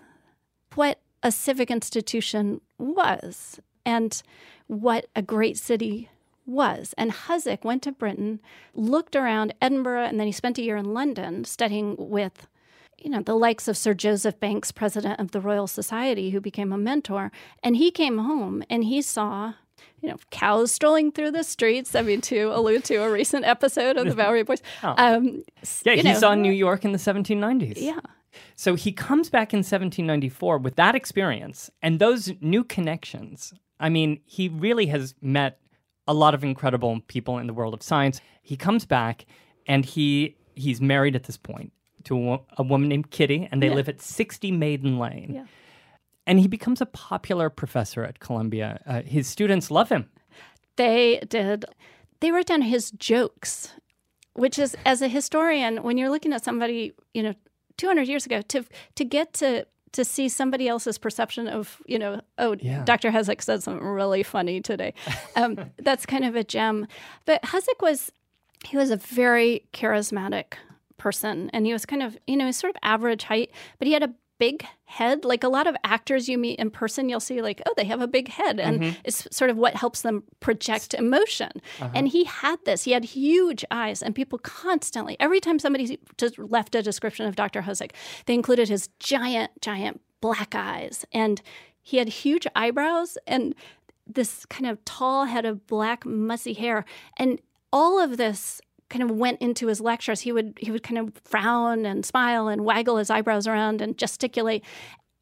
[0.75, 4.23] what a civic institution was and
[4.67, 6.11] what a great city
[6.45, 6.95] was.
[6.97, 8.41] And Hosack went to Britain,
[8.75, 12.47] looked around Edinburgh, and then he spent a year in London studying with,
[13.07, 16.73] you know, the likes of Sir Joseph Banks, president of the Royal Society, who became
[16.73, 17.31] a mentor.
[17.63, 19.55] And he came home and he saw.
[20.01, 21.95] You know, cows strolling through the streets.
[21.95, 24.63] I mean, to allude to a recent episode of the Bowery Boys.
[24.83, 24.95] Oh.
[24.97, 25.43] Um,
[25.85, 27.75] Yeah, he know, saw New York in the 1790s.
[27.77, 28.01] Yeah.
[28.57, 33.55] So he comes back in 1794 with that experience and those new connections.
[33.81, 35.61] I mean, he really has met
[36.07, 38.21] a lot of incredible people in the world of science.
[38.43, 39.27] He comes back
[39.67, 41.73] and he he's married at this point
[42.07, 43.75] to a, a woman named Kitty and they Yeah.
[43.75, 45.33] live at 60 Maiden Lane.
[45.35, 45.45] Yeah.
[46.27, 48.81] And he becomes a popular professor at Columbia.
[48.87, 50.09] Uh, his students love him.
[50.77, 51.65] They did.
[52.21, 53.73] They wrote down his jokes,
[54.35, 57.35] which is, as a historian, when you're looking at somebody, you know,
[57.77, 58.65] 200 years ago, to
[58.97, 62.85] to get to to see somebody else's perception of, you know, oh, Yeah.
[62.85, 63.11] Dr.
[63.11, 64.93] Hosack said something really funny today.
[65.37, 66.87] Um, that's kind of a gem.
[67.25, 68.11] But Hosack was,
[68.69, 70.55] he was a very charismatic
[70.99, 73.95] person, and he was kind of, you know, he's sort of average height, but he
[73.95, 75.25] had a big head.
[75.25, 78.03] Like a lot of actors you meet in person you'll see like oh they have
[78.03, 79.01] a big head and mm-hmm.
[79.03, 81.51] it's sort of what helps them project emotion.
[81.81, 81.91] Uh-huh.
[81.95, 82.83] And he had this.
[82.83, 87.35] He had huge eyes and people constantly every time somebody just left a description of
[87.35, 87.93] dr Hosack
[88.27, 91.41] they included his giant giant black eyes, and
[91.83, 93.55] he had huge eyebrows and
[94.07, 96.85] this kind of tall head of black mussy hair.
[97.17, 97.41] And
[97.73, 100.21] all of this kind of went into his lectures.
[100.21, 103.97] He would he would kind of frown and smile and waggle his eyebrows around and
[103.97, 104.65] gesticulate.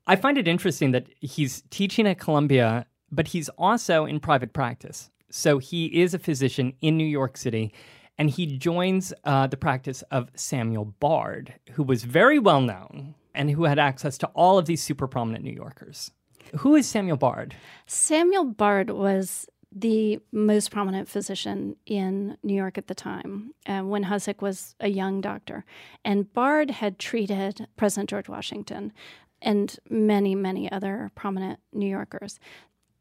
[0.07, 5.11] I find it interesting that he's teaching at Columbia, but he's also in private practice.
[5.31, 7.73] So he is a physician in New York City,
[8.19, 13.51] and he joins uh, the practice of Samuel Bard, who was very well known and
[13.51, 16.13] who had access to all of these super prominent New Yorkers.
[16.59, 17.57] Who is Samuel Bard?
[17.87, 24.05] Samuel Bard was the most prominent physician in New York at the time uh, when
[24.05, 25.65] Hosack was a young doctor.
[26.05, 28.93] And Bard had treated President George Washington
[29.43, 32.39] and many, many other prominent New Yorkers.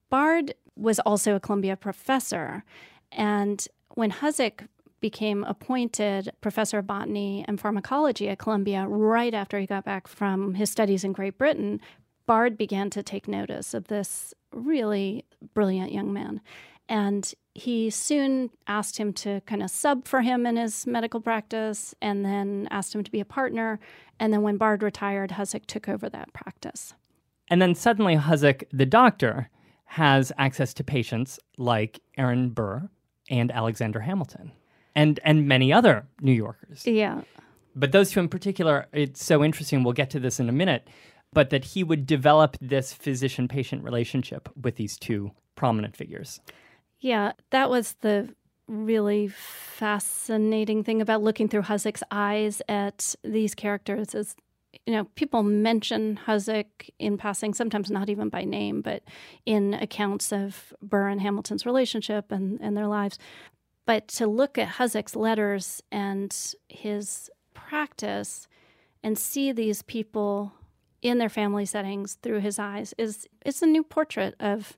[0.09, 2.63] Bard was also a Columbia professor.
[3.12, 4.67] And when Hosack
[4.99, 10.55] became appointed professor of botany and pharmacology at Columbia right after he got back from
[10.55, 11.81] his studies in Great Britain,
[12.25, 16.41] Bard began to take notice of this really brilliant young man.
[16.89, 21.95] And he soon asked him to kind of sub for him in his medical practice
[22.01, 23.79] and then asked him to be a partner.
[24.19, 26.93] And then when Bard retired, Hosack took over that practice.
[27.49, 29.49] And then suddenly, Hosack, the doctor,
[29.86, 32.89] has access to patients like Aaron Burr
[33.29, 34.51] and Alexander Hamilton
[34.95, 36.86] and, and many other New Yorkers.
[36.86, 37.21] Yeah.
[37.75, 39.83] But those two in particular, it's so interesting.
[39.83, 40.88] We'll get to this in a minute
[41.34, 46.39] but that he would develop this physician patient relationship with these two prominent figures.
[47.00, 48.34] Yeah, that was the
[48.67, 54.36] really fascinating thing about looking through Hosack's eyes at these characters is
[54.86, 56.65] you know people mention Hosack
[56.98, 59.04] in passing sometimes not even by name but
[59.46, 63.19] in accounts of Burr and Hamilton's relationship and, and their lives
[63.86, 66.34] but to look at Hosack's letters and
[66.69, 68.48] his practice
[69.04, 70.54] and see these people
[71.03, 74.77] in their family settings through his eyes is it's a new portrait of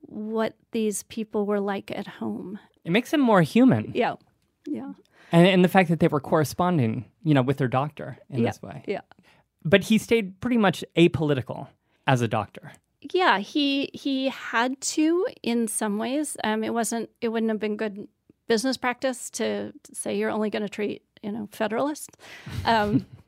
[0.00, 2.58] what these people were like at home.
[2.84, 3.90] It makes him more human.
[3.94, 4.14] Yeah.
[4.66, 4.92] Yeah.
[5.32, 8.50] And, and the fact that they were corresponding, you know, with their doctor in yeah.
[8.50, 8.84] this way.
[8.86, 9.00] Yeah.
[9.64, 11.68] But he stayed pretty much apolitical
[12.06, 12.72] as a doctor.
[13.12, 16.38] Yeah, he he had to in some ways.
[16.42, 17.10] Um, it wasn't.
[17.20, 18.08] It wouldn't have been good
[18.46, 22.16] business practice to, to say you're only going to treat you know Federalists.
[22.64, 23.06] Um,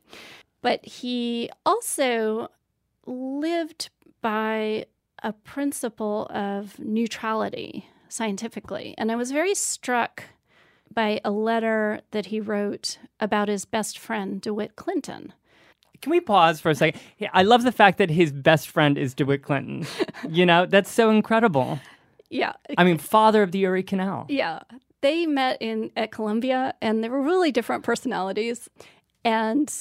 [0.61, 2.49] but he also
[3.05, 3.89] lived
[4.21, 4.85] by
[5.23, 8.93] a principle of neutrality scientifically.
[8.97, 10.23] And I was very struck
[10.93, 15.33] by a letter that he wrote about his best friend, DeWitt Clinton.
[16.01, 17.01] Can we pause for a second?
[17.33, 19.85] I love the fact that his best friend is DeWitt Clinton.
[20.29, 21.79] you know, that's so incredible.
[22.29, 22.53] Yeah.
[22.77, 24.25] I mean, father of the Erie Canal.
[24.29, 24.59] Yeah.
[25.01, 28.69] They met in at Columbia and they were really different personalities.
[29.23, 29.71] And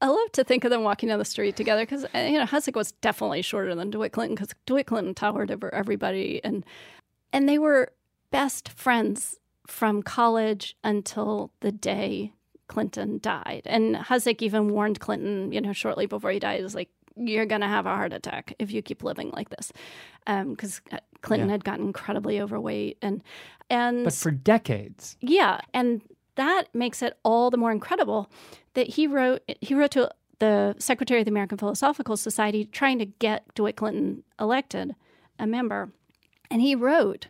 [0.00, 2.44] I love to think of them walking down the street together because uh, you know
[2.44, 6.64] Hosack was definitely shorter than DeWitt Clinton because DeWitt Clinton towered over everybody, and
[7.32, 7.92] and they were
[8.30, 12.32] best friends from college until the day
[12.66, 13.62] Clinton died.
[13.64, 17.68] And Hosack even warned Clinton, you know, shortly before he died, was like, "You're gonna
[17.68, 19.72] have a heart attack if you keep living like this,"
[20.26, 21.54] because um, Clinton yeah.
[21.54, 23.22] had gotten incredibly overweight and
[23.70, 26.02] and but for decades, yeah, and
[26.36, 28.30] that makes it all the more incredible
[28.74, 33.06] that he wrote he wrote to the secretary of the American Philosophical Society trying to
[33.06, 34.94] get DeWitt Clinton elected
[35.38, 35.90] a member.
[36.50, 37.28] And he wrote,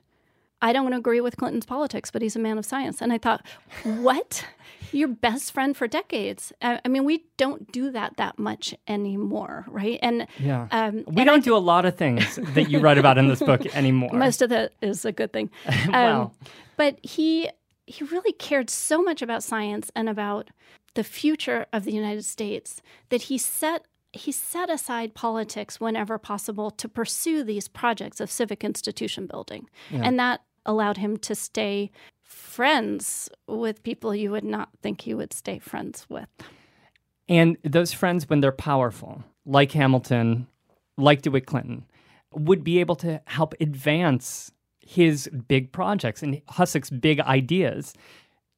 [0.61, 3.03] I don't want to agree with Clinton's politics, but he's a man of science.
[3.03, 3.45] And I thought,
[3.83, 4.47] what?
[4.93, 6.53] Your best friend for decades.
[6.63, 9.99] I, I mean, we don't do that that much anymore, right?
[10.03, 13.29] And yeah, um, we don't do a lot of things that you write about in
[13.29, 14.11] this book anymore.
[14.13, 15.51] Most of that is a good thing.
[15.89, 16.33] wow.
[16.41, 17.51] Um, but he
[17.87, 20.51] he really cared so much about science and about
[20.95, 26.71] the future of the United States that he set he set aside politics whenever possible
[26.71, 29.69] to pursue these projects of civic institution building.
[29.91, 30.03] Yeah.
[30.05, 31.91] And that allowed him to stay
[32.23, 36.29] friends with people you would not think he would stay friends with.
[37.29, 40.47] And those friends, when they're powerful, like Hamilton,
[40.97, 41.85] like DeWitt Clinton,
[42.33, 44.53] would be able to help advance
[44.87, 47.95] his big projects and Hosack's big ideas.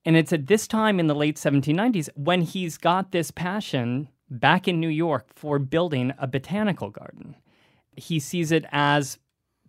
[0.05, 4.69] And it's at this time in the late 1790s when he's got this passion back
[4.69, 7.37] in New York for building a botanical garden.
[7.97, 9.19] He sees it as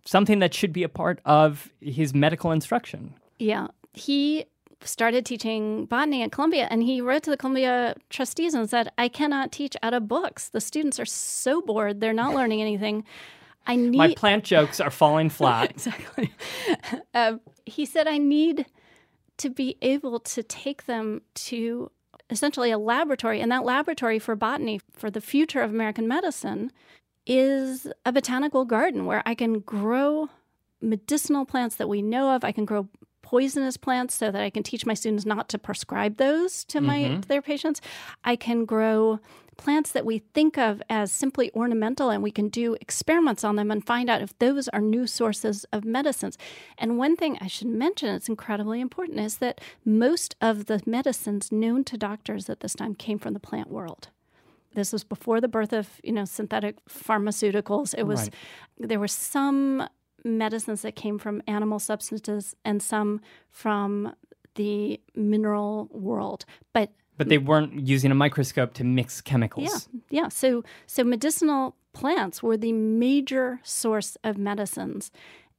[0.04, 3.14] something that should be a part of his medical instruction.
[3.38, 3.68] Yeah.
[3.92, 4.46] He
[4.82, 9.08] started teaching botany at Columbia and he wrote to the Columbia trustees and said, I
[9.08, 10.48] cannot teach out of books.
[10.50, 13.04] The students are so bored, they're not learning anything.
[13.68, 15.70] I need my plant jokes are falling flat.
[15.70, 16.32] exactly.
[17.14, 18.66] Um, he said, I need
[19.36, 21.90] to be able to take them to
[22.30, 26.72] essentially a laboratory, and that laboratory for botany for the future of American medicine
[27.26, 30.30] is a botanical garden where I can grow
[30.80, 32.44] medicinal plants that we know of.
[32.44, 32.88] I can grow
[33.20, 37.00] poisonous plants so that I can teach my students not to prescribe those to my
[37.00, 37.20] mm-hmm.
[37.20, 37.82] to their patients.
[38.24, 39.20] I can grow
[39.58, 43.70] plants that we think of as simply ornamental and we can do experiments on them
[43.70, 46.38] and find out if those are new sources of medicines.
[46.78, 51.52] And one thing I should mention, it's incredibly important, is that most of the medicines
[51.52, 54.08] known to doctors at this time came from the plant world.
[54.74, 57.94] This was before the birth of, you know, synthetic pharmaceuticals.
[57.98, 58.34] It was right.
[58.78, 59.88] there were some
[60.24, 64.14] medicines that came from animal substances and some from
[64.54, 66.44] the mineral world.
[66.72, 69.88] But but they weren't using a microscope to mix chemicals.
[69.92, 70.28] Yeah, yeah.
[70.28, 75.10] So so medicinal plants were the major source of medicines,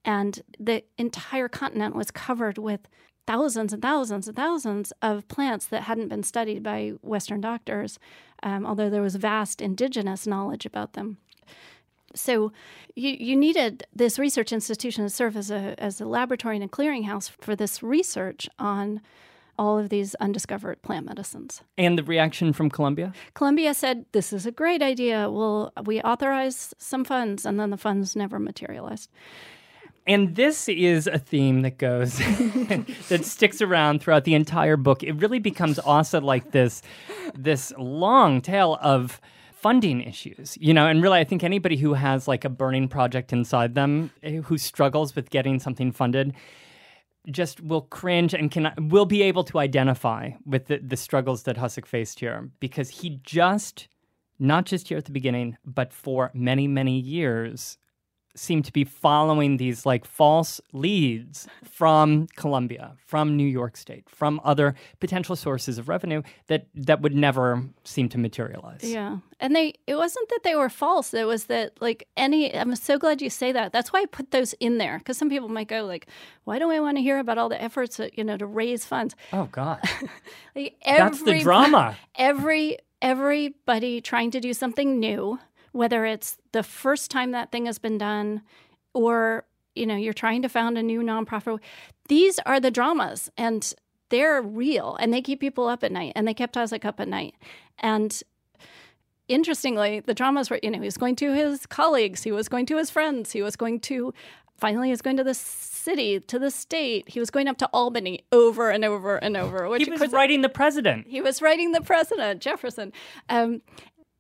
[0.04, 2.88] and the entire continent was covered with
[3.28, 8.00] thousands and thousands and thousands of plants that hadn't been studied by Western doctors,
[8.42, 11.18] um, although there was vast indigenous knowledge about them.
[12.16, 12.52] So
[12.96, 16.68] you, you needed this research institution to serve as a, as a laboratory and a
[16.68, 19.00] clearinghouse for this research on
[19.60, 21.62] all of these undiscovered plant medicines.
[21.78, 23.12] And the reaction from Columbia?
[23.34, 25.30] Columbia said, This is a great idea.
[25.30, 29.12] Well, we authorize some funds, and then the funds never materialized.
[30.08, 32.18] And this is a theme that goes,
[33.10, 35.04] that sticks around throughout the entire book.
[35.04, 36.82] It really becomes also like this,
[37.36, 42.30] this long tale of funding issues, you know, and really, I think anybody who has
[42.30, 46.34] like a burning project inside them, eh, who struggles with getting something funded,
[47.32, 51.58] just will cringe and can will be able to identify with the, the struggles that
[51.58, 53.88] Hosack faced here because he just
[54.40, 57.78] not just here at the beginning, but for many, many years
[58.36, 64.40] seem to be following these like false leads from Columbia, from New York State, from
[64.44, 68.84] other potential sources of revenue that that would never seem to materialize.
[68.84, 69.18] Yeah.
[69.40, 72.98] And they it wasn't that they were false, it was that like any I'm so
[72.98, 73.74] glad you say that.
[73.74, 76.08] That's why I put those in there cuz some people might go like,
[76.44, 78.86] why do I want to hear about all the efforts that, you know, to raise
[78.86, 79.16] funds?
[79.34, 79.80] Oh god.
[80.56, 81.98] like every, That's the drama.
[82.16, 85.40] Every everybody trying to do something new
[85.72, 88.42] whether it's the first time that thing has been done
[88.94, 91.60] or you know you're trying to found a new nonprofit.
[92.08, 93.74] These are the dramas and
[94.10, 97.08] they're real and they keep people up at night and they kept Hosack up at
[97.08, 97.36] night.
[97.78, 98.22] And
[99.28, 102.66] interestingly the dramas were you know he was going to his colleagues he was going
[102.66, 104.12] to his friends he was going to
[104.60, 107.10] finally he was going to the city to the state.
[107.10, 110.42] He was going up to albany over and over and over which he was writing
[110.42, 111.08] the president.
[111.08, 112.92] He was writing the president jefferson.
[113.30, 113.62] Um,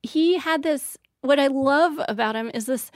[0.02, 2.92] he had this what I love about him is this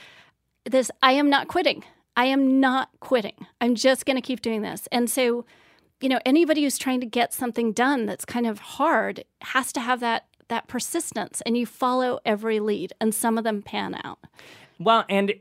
[0.65, 1.83] this I am not quitting.
[2.15, 3.47] I am not quitting.
[3.59, 4.87] I'm just going to keep doing this.
[4.91, 5.45] And so,
[5.99, 9.79] you know, anybody who's trying to get something done that's kind of hard has to
[9.79, 14.19] have that that persistence and you follow every lead and some of them pan out.
[14.79, 15.33] Well, and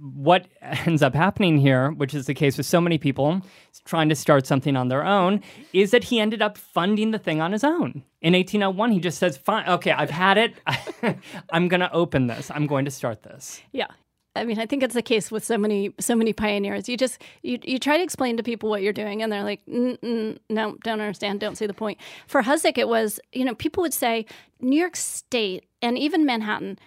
[0.00, 3.42] what ends up happening here, which is the case with so many people
[3.84, 7.40] trying to start something on their own, is that he ended up funding the thing
[7.40, 8.02] on his own.
[8.20, 10.54] In 1801, he just says, "Fine, okay, I've had it.
[11.52, 12.50] I'm going to open this.
[12.50, 13.88] I'm going to start this." Yeah.
[14.38, 16.88] I mean, I think it's the case with so many so many pioneers.
[16.88, 19.66] You just you, you try to explain to people what you're doing, and they're like,
[19.66, 21.98] no, don't understand, don't see the point.
[22.26, 24.26] For Hosack, it was you know people would say
[24.60, 26.78] New York State and even Manhattan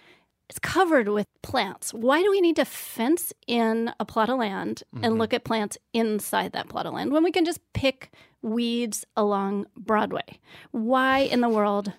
[0.52, 1.94] it's covered with plants.
[1.94, 5.02] Why do we need to fence in a plot of land mm-hmm.
[5.02, 8.12] and look at plants inside that plot of land when we can just pick
[8.42, 10.40] weeds along Broadway?
[10.70, 11.94] Why in the world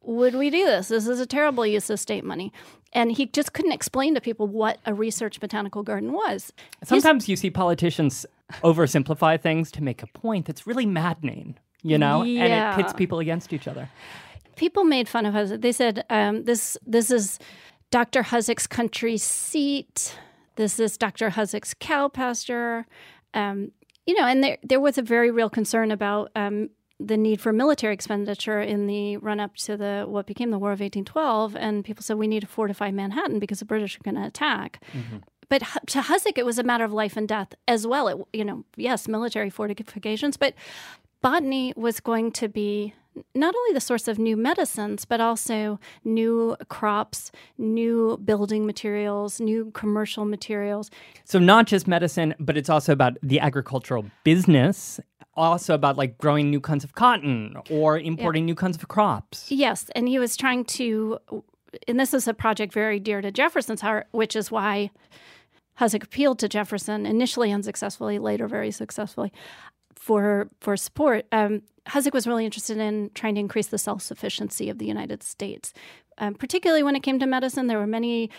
[0.00, 0.88] would we do this?
[0.88, 2.54] This is a terrible use of state money.
[2.94, 6.54] And he just couldn't explain to people what a research botanical garden was.
[6.82, 8.24] Sometimes He's, you see politicians
[8.64, 12.44] oversimplify things to make a point that's really maddening, you know, yeah.
[12.44, 13.90] and it pits people against each other.
[14.56, 15.52] People made fun of us.
[15.58, 17.38] They said, um, "This, this is
[17.90, 18.22] Dr.
[18.22, 20.16] Hosack's country seat.
[20.56, 21.30] This is Dr.
[21.30, 22.86] Hosack's cow pasture.
[23.34, 23.72] Um,
[24.06, 27.52] you know, and there there was a very real concern about um, the need for
[27.52, 31.84] military expenditure in the run up to the what became the War of 1812, and
[31.84, 34.82] people said we need to fortify Manhattan because the British are going to attack.
[34.92, 35.18] Mm-hmm.
[35.48, 38.06] But to Hosack, it was a matter of life and death as well.
[38.06, 40.54] It, you know, yes, military fortifications, but
[41.20, 42.94] botany was going to be
[43.34, 49.70] not only the source of new medicines, but also new crops, new building materials, new
[49.72, 50.90] commercial materials.
[51.24, 55.00] So, not just medicine, but it's also about the agricultural business,
[55.34, 58.52] also about like growing new kinds of cotton or importing yeah.
[58.52, 59.50] new kinds of crops.
[59.50, 59.90] Yes.
[59.94, 61.18] And he was trying to,
[61.88, 64.90] and this is a project very dear to Jefferson's heart, which is why
[65.78, 69.32] Hosack appealed to Jefferson, initially unsuccessfully, later very successfully,
[70.00, 71.26] for for support.
[71.30, 75.22] Um, Hosack was really interested in trying to increase the self sufficiency of the United
[75.22, 75.74] States,
[76.18, 77.66] um, particularly when it came to medicine.
[77.66, 78.30] There were many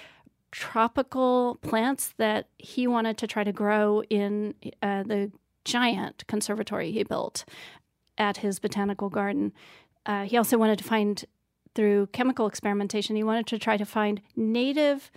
[0.52, 5.32] tropical plants that he wanted to try to grow in uh, the
[5.64, 7.46] giant conservatory he built
[8.18, 9.54] at his botanical garden.
[10.06, 11.26] Uh, he also wanted to find,
[11.76, 15.12] through chemical experimentation, he wanted to try to find native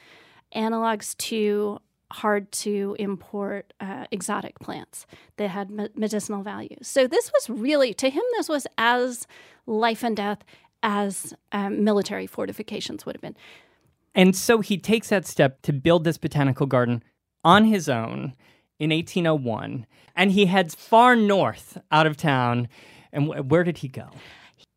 [0.54, 1.80] analogs to
[2.12, 6.76] hard to import uh, exotic plants that had medicinal value.
[6.82, 9.26] So this was really, to him, this was as
[9.66, 10.44] life and death
[10.82, 13.36] as um, military fortifications would have been.
[14.14, 17.02] And so he takes that step to build this botanical garden
[17.42, 18.34] on his own
[18.78, 22.68] in 1801, and he heads far north out of town.
[23.12, 24.10] And w- where did he go?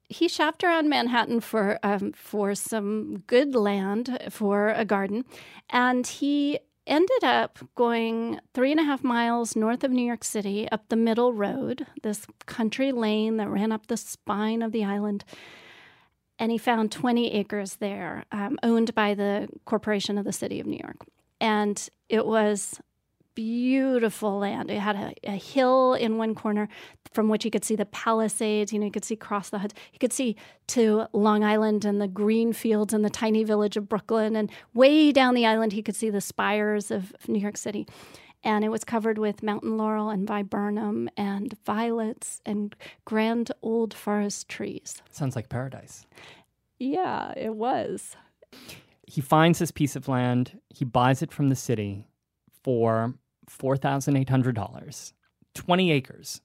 [0.09, 5.25] He shopped around Manhattan for um, for some good land for a garden,
[5.69, 10.67] and he ended up going three and a half miles north of New York City
[10.71, 15.23] up the Middle Road, this country lane that ran up the spine of the island
[16.39, 20.67] and he found 20 acres there um, owned by the corporation of the city of
[20.67, 20.97] New York.
[21.41, 22.79] And it was
[23.37, 24.71] beautiful land.
[24.71, 26.67] It had a, a, hill in one corner
[27.13, 28.73] from which you could see the Palisades.
[28.73, 29.77] You know, you could see across the Hudson.
[29.93, 30.35] You could see
[30.69, 34.35] to Long Island and the green fields and the tiny village of Brooklyn.
[34.35, 37.85] And way down the island, he could see the spires of New York City
[38.43, 44.47] and it was covered with mountain laurel and viburnum and violets and grand old forest
[44.47, 45.01] trees.
[45.11, 46.05] Sounds like paradise.
[46.79, 48.15] Yeah, it was.
[49.05, 52.05] He finds this piece of land, he buys it from the city
[52.63, 53.15] for
[53.49, 55.13] $4,800,
[55.53, 56.41] 20 acres.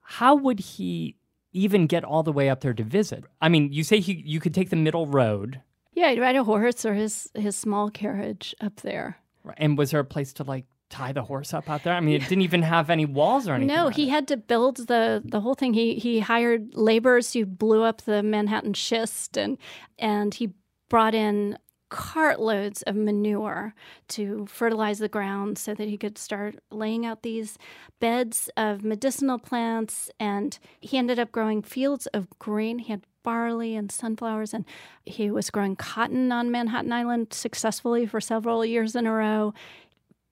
[0.00, 1.16] How would he
[1.52, 3.24] even get all the way up there to visit?
[3.40, 5.60] I mean, you say he, you could take the middle road.
[5.92, 9.18] Yeah, he'd ride a horse or his, his small carriage up there.
[9.56, 11.94] And was there a place to like tie the horse up out there?
[11.94, 13.74] I mean, it didn't even have any walls or anything.
[13.74, 14.10] No, he it.
[14.10, 15.74] had to build the the whole thing.
[15.74, 19.58] He he hired laborers who blew up the Manhattan schist and
[19.98, 20.52] and he
[20.88, 21.58] brought in
[21.88, 23.74] cartloads of manure
[24.08, 27.58] to fertilize the ground so that he could start laying out these
[28.00, 30.10] beds of medicinal plants.
[30.18, 32.80] And he ended up growing fields of grain.
[32.80, 34.64] He had barley and sunflowers and
[35.04, 39.52] he was growing cotton on Manhattan Island successfully for several years in a row.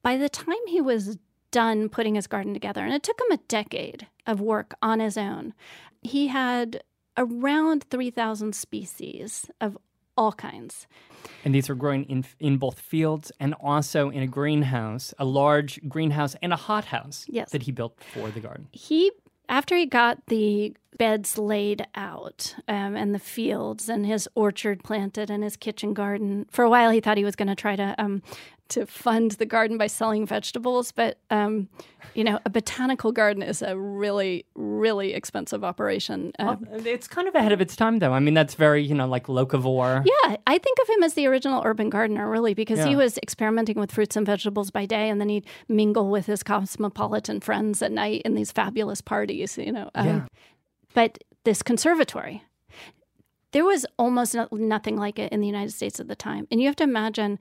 [0.02, 1.18] By the time he was
[1.50, 5.16] done putting his garden together, and it took him a decade of work on his
[5.16, 5.54] own,
[6.02, 6.82] he had
[7.16, 9.78] around 3,000 species of
[10.16, 10.86] all kinds.
[11.44, 15.80] And these were growing in in both fields and also in a greenhouse, a large
[15.88, 17.50] greenhouse and a hothouse yes.
[17.50, 18.68] that he built for the garden.
[18.72, 19.10] He
[19.48, 25.30] after he got the beds laid out um, and the fields and his orchard planted
[25.30, 27.94] and his kitchen garden, for a while he thought he was going to try to
[27.98, 28.22] um,
[28.68, 31.68] to fund the garden by selling vegetables, but um,
[32.14, 36.32] you know, a botanical garden is a really, really expensive operation.
[36.38, 38.12] Uh, well, it's kind of ahead of its time, though.
[38.12, 40.04] I mean, that's very, you know, like locavore.
[40.04, 42.88] Yeah, I think of him as the original urban gardener, really, because yeah.
[42.88, 46.42] he was experimenting with fruits and vegetables by day, and then he'd mingle with his
[46.42, 49.58] cosmopolitan friends at night in these fabulous parties.
[49.58, 50.26] You know, um, yeah.
[50.94, 52.42] but this conservatory
[53.54, 56.48] there was almost no, nothing like it in the United States at the time.
[56.50, 57.38] And you have to imagine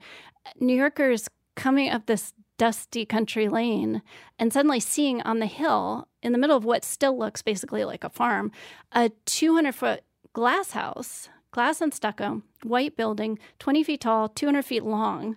[0.60, 4.00] New Yorkers coming up this dusty country lane
[4.38, 8.04] and suddenly seeing on the hill, in the middle of what still looks basically like
[8.04, 8.52] a farm,
[8.92, 14.84] a 200 foot glass house, glass and stucco, white building, 20 feet tall, 200 feet
[14.84, 15.36] long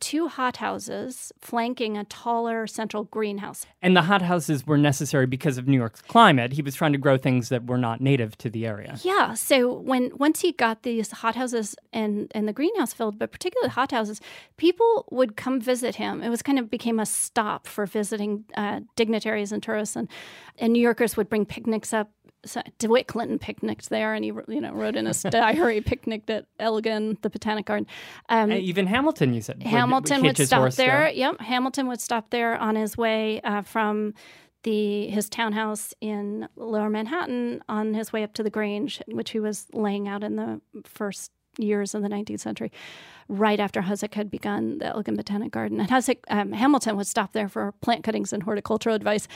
[0.00, 3.66] two hothouses flanking a taller central greenhouse.
[3.82, 6.52] And the hothouses were necessary because of New York's climate.
[6.52, 8.98] He was trying to grow things that were not native to the area.
[9.02, 9.34] Yeah.
[9.34, 14.20] So when once he got these hothouses and, and the greenhouse filled, but particularly hothouses,
[14.56, 16.22] people would come visit him.
[16.22, 20.08] It was kind of became a stop for visiting uh, dignitaries and tourists, and,
[20.58, 22.10] and New Yorkers would bring picnics up
[22.44, 26.46] so DeWitt Clinton picnicked there, and he you know wrote in his diary picnicked at
[26.58, 27.86] Elgin, the Botanic Garden.
[28.28, 31.00] Um, even Hamilton, you said Hamilton would, would stop there.
[31.00, 31.10] there.
[31.10, 34.14] Yep, Hamilton would stop there on his way uh, from
[34.62, 39.40] the his townhouse in Lower Manhattan on his way up to the Grange, which he
[39.40, 42.72] was laying out in the first years of the 19th century,
[43.28, 45.80] right after Hosack had begun the Elgin Botanic Garden.
[45.80, 49.28] And Hosack, um, Hamilton would stop there for plant cuttings and horticultural advice.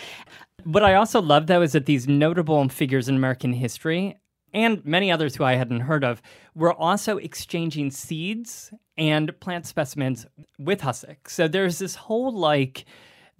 [0.64, 4.16] What I also love, though, is that these notable figures in American history
[4.54, 6.22] and many others who I hadn't heard of
[6.54, 10.26] were also exchanging seeds and plant specimens
[10.58, 11.28] with Hosack.
[11.28, 12.84] So there's this whole like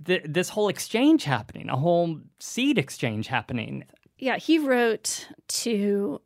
[0.04, 3.84] th- this whole exchange happening, a whole seed exchange happening.
[4.18, 6.20] Yeah, he wrote to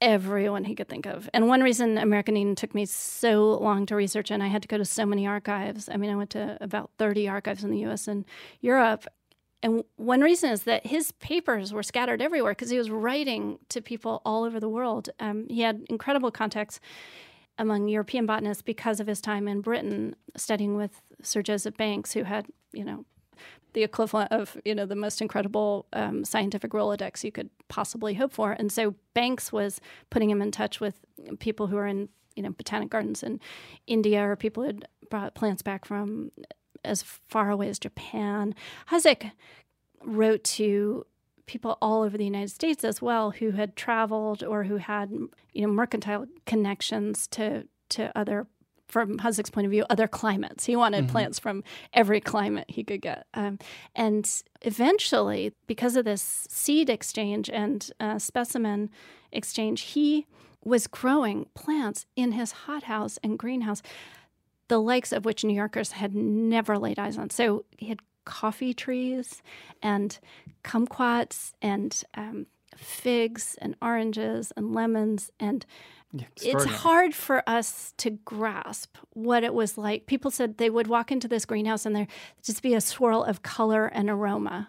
[0.00, 1.28] everyone he could think of.
[1.34, 4.68] And one reason American Eden took me so long to research and I had to
[4.68, 5.88] go to so many archives.
[5.88, 8.24] I mean, I went to about 30 archives in the US and
[8.60, 9.06] Europe.
[9.62, 13.82] And one reason is that his papers were scattered everywhere because he was writing to
[13.82, 15.10] people all over the world.
[15.20, 16.80] Um, he had incredible contacts
[17.58, 22.22] among European botanists because of his time in Britain studying with Sir Joseph Banks, who
[22.22, 23.04] had, you know,
[23.72, 28.32] the equivalent of you know the most incredible um, scientific rolodex you could possibly hope
[28.32, 28.52] for.
[28.52, 29.80] And so banks was
[30.10, 31.00] putting him in touch with
[31.38, 33.40] people who are in you know botanic gardens in
[33.86, 36.30] india or people who had brought plants back from
[36.84, 38.54] as far away as japan.
[38.90, 39.32] Hosack
[40.04, 41.04] wrote to
[41.46, 45.62] people all over the United States as well who had traveled or who had you
[45.62, 48.46] know mercantile connections to to other
[48.90, 50.66] from Hosack's point of view, other climates.
[50.66, 51.12] He wanted mm-hmm.
[51.12, 51.62] plants from
[51.92, 53.26] every climate he could get.
[53.34, 53.58] Um,
[53.94, 54.28] and
[54.62, 58.90] eventually, because of this seed exchange and uh, specimen
[59.32, 60.26] exchange, he
[60.64, 63.82] was growing plants in his hothouse and greenhouse,
[64.68, 67.30] the likes of which New Yorkers had never laid eyes on.
[67.30, 69.42] So he had coffee trees
[69.82, 70.18] and
[70.62, 75.64] kumquats and um, figs and oranges and lemons and
[76.12, 80.06] yeah, it's hard for us to grasp what it was like.
[80.06, 82.08] People said they would walk into this greenhouse and there
[82.42, 84.68] just be a swirl of color and aroma.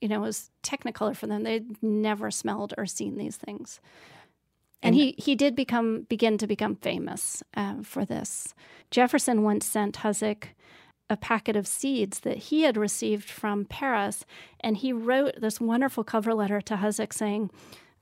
[0.00, 1.42] You know, it was technicolor for them.
[1.42, 3.80] They'd never smelled or seen these things.
[4.80, 8.54] And, and he, he did become begin to become famous uh, for this.
[8.92, 10.50] Jefferson once sent Hosack
[11.10, 14.24] a packet of seeds that he had received from Paris,
[14.60, 17.50] and he wrote this wonderful cover letter to Hosack saying,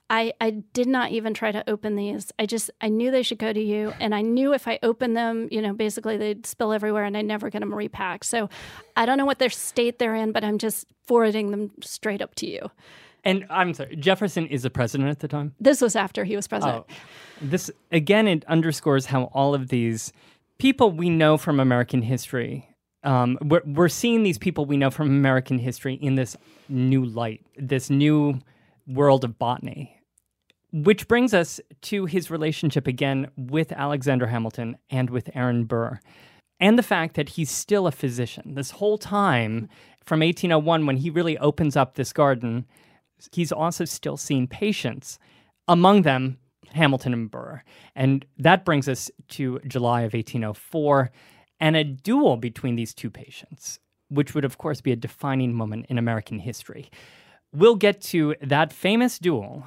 [0.09, 2.30] I, I did not even try to open these.
[2.38, 5.16] I just I knew they should go to you, and I knew if I opened
[5.16, 8.24] them, you know, basically they'd spill everywhere, and I'd never get them repacked.
[8.24, 8.48] So
[8.96, 12.34] I don't know what their state they're in, but I'm just forwarding them straight up
[12.36, 12.70] to you.
[13.24, 15.54] And I'm sorry, Jefferson is the president at the time.
[15.59, 16.84] This was after he was president.
[16.88, 16.94] Oh.
[17.42, 20.12] This again, it underscores how all of these
[20.59, 22.68] people we know from American history.
[23.02, 26.36] Um, we're, we're seeing these people we know from American history in this
[26.68, 28.40] new light, this new
[28.86, 29.95] world of botany
[30.85, 35.99] which brings us to his relationship again with Alexander Hamilton and with Aaron Burr,
[36.61, 38.55] and the fact that he's still a physician.
[38.55, 39.68] This whole time
[40.05, 42.66] from 1801, when he really opens up this garden,
[43.33, 45.18] he's also still seeing patients,
[45.66, 46.37] among them
[46.68, 47.62] Hamilton and Burr.
[47.95, 51.11] And that brings us to July of 1804
[51.59, 53.79] and a duel between these two patients,
[54.11, 56.91] which would, of course, be a defining moment in American history.
[57.53, 59.66] We'll get to that famous duel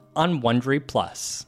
[0.15, 1.45] on Wondery Plus.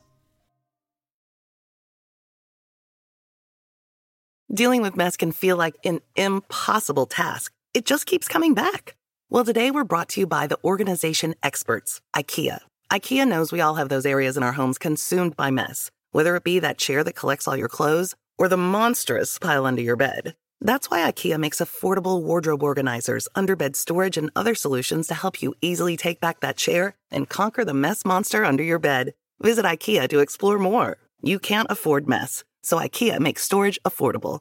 [4.53, 7.51] Dealing with mess can feel like an impossible task.
[7.73, 8.95] It just keeps coming back.
[9.31, 12.59] Well, today we're brought to you by the organization experts, IKEA.
[12.91, 16.43] IKEA knows we all have those areas in our homes consumed by mess, whether it
[16.43, 20.35] be that chair that collects all your clothes or the monstrous pile under your bed.
[20.63, 25.53] That's why IKEA makes affordable wardrobe organizers, underbed storage, and other solutions to help you
[25.61, 29.13] easily take back that chair and conquer the mess monster under your bed.
[29.41, 30.95] Visit IKEA to explore more.
[31.21, 34.39] You can't afford mess, so IKEA makes storage affordable.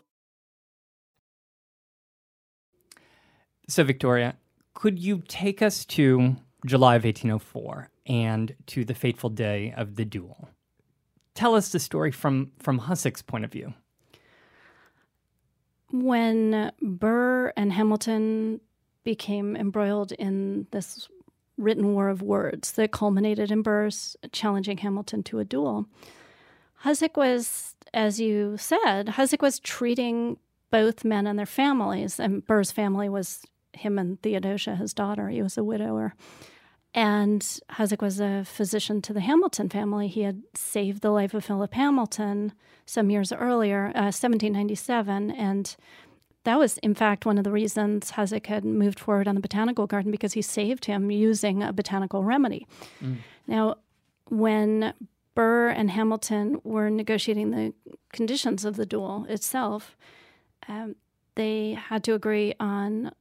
[3.68, 4.36] So, Victoria,
[4.74, 10.04] could you take us to July of 1804 and to the fateful day of the
[10.04, 10.50] duel?
[11.34, 13.74] Tell us the story from, from Hosack's point of view.
[15.92, 18.60] When Burr and Hamilton
[19.04, 21.08] became embroiled in this
[21.58, 25.86] written war of words that culminated in Burr's challenging Hamilton to a duel,
[26.84, 30.38] Hosack was, as you said, Hosack was treating
[30.70, 35.28] both men and their families, and Burr's family was him and Theodosia, his daughter.
[35.28, 36.14] He was a widower.
[36.94, 37.40] And
[37.70, 40.08] Hosack was a physician to the Hamilton family.
[40.08, 42.52] He had saved the life of Philip Hamilton
[42.84, 45.30] some years earlier, uh, 1797.
[45.30, 45.74] And
[46.44, 49.86] that was, in fact, one of the reasons Hosack had moved forward on the botanical
[49.86, 52.66] garden because he saved him using a botanical remedy.
[53.02, 53.18] Mm.
[53.46, 53.76] Now,
[54.28, 54.92] when
[55.34, 57.72] Burr and Hamilton were negotiating the
[58.12, 59.96] conditions of the duel itself,
[60.68, 60.96] um,
[61.36, 63.12] they had to agree on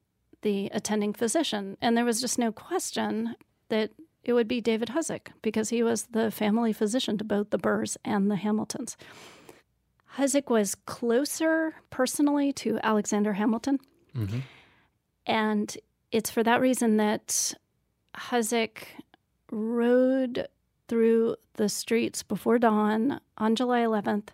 [0.41, 1.77] the attending physician.
[1.81, 3.35] And there was just no question
[3.71, 3.91] that
[4.23, 7.97] it would be David Hosack because he was the family physician to both the Burrs
[8.05, 8.95] and the Hamiltons.
[10.17, 13.79] Hosack was closer personally to Alexander Hamilton.
[14.15, 14.39] Mm-hmm.
[15.25, 15.77] And
[16.11, 17.53] it's for that reason that
[18.15, 18.83] Hosack
[19.51, 20.47] rode
[20.87, 24.29] through the streets before dawn on July 11th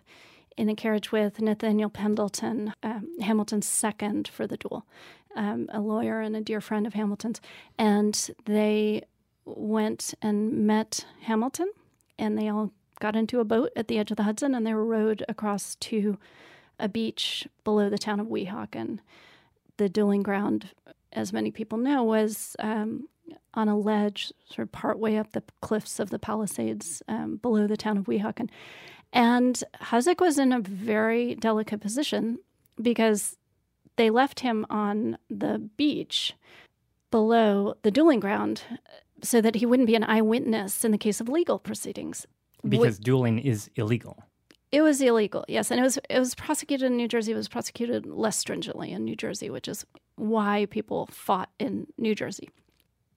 [0.56, 4.84] in a carriage with Nathaniel Pendleton, um, Hamilton's second for the duel,
[5.36, 7.40] um, a lawyer and a dear friend of Hamilton's.
[7.78, 9.04] And they
[9.56, 11.70] went and met Hamilton,
[12.18, 14.74] and they all got into a boat at the edge of the Hudson and they
[14.74, 16.18] were rowed across to
[16.78, 18.98] a beach below the town of Weehawken.
[19.76, 20.70] The dueling ground,
[21.12, 23.08] as many people know, was um,
[23.54, 27.76] on a ledge, sort of partway up the cliffs of the Palisades um, below the
[27.76, 28.48] town of Weehawken.
[29.12, 32.38] And Hosack was in a very delicate position
[32.80, 33.36] because
[33.96, 36.34] they left him on the beach
[37.10, 38.62] below the dueling ground
[39.22, 42.26] so that he wouldn't be an eyewitness in the case of legal proceedings.
[42.66, 44.22] Because dueling is illegal.
[44.70, 47.32] It was illegal, yes, and it was it was prosecuted in New Jersey.
[47.32, 52.14] It was prosecuted less stringently in New Jersey, which is why people fought in New
[52.14, 52.50] Jersey.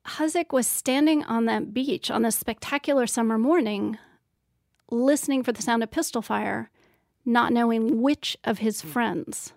[0.06, 3.97] Hosack was standing on that beach on this spectacular summer morning,
[4.89, 6.70] listening for the sound of pistol fire,
[7.26, 8.89] not knowing which of his hmm.
[8.89, 9.54] friends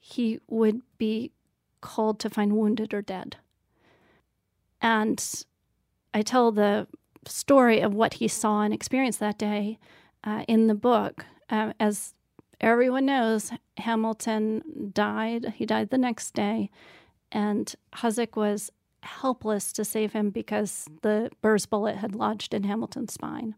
[0.00, 1.30] he would be
[1.80, 3.36] called to find wounded or dead.
[4.80, 5.44] And
[6.14, 6.86] I tell the
[7.26, 9.78] story of what he saw and experienced that day
[10.22, 11.26] uh, in the book.
[11.50, 12.14] Uh, as
[12.60, 15.54] everyone knows, Hamilton died.
[15.56, 16.70] He died the next day,
[17.32, 18.70] and Hosack was
[19.02, 23.54] helpless to save him because the Burr's bullet had lodged in Hamilton's spine.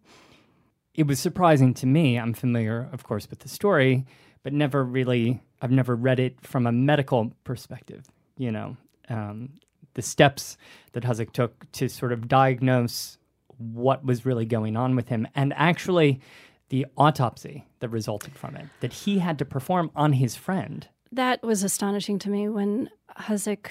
[0.94, 2.18] It was surprising to me.
[2.18, 4.06] I'm familiar, of course, with the story,
[4.42, 8.06] but never really, I've never read it from a medical perspective.
[8.38, 8.76] You know,
[9.08, 9.50] um,
[9.96, 10.56] the steps
[10.92, 13.18] that Hosack took to sort of diagnose
[13.58, 16.20] what was really going on with him, and actually
[16.68, 20.88] the autopsy that resulted from it that he had to perform on his friend.
[21.10, 23.70] That was astonishing to me when Hosack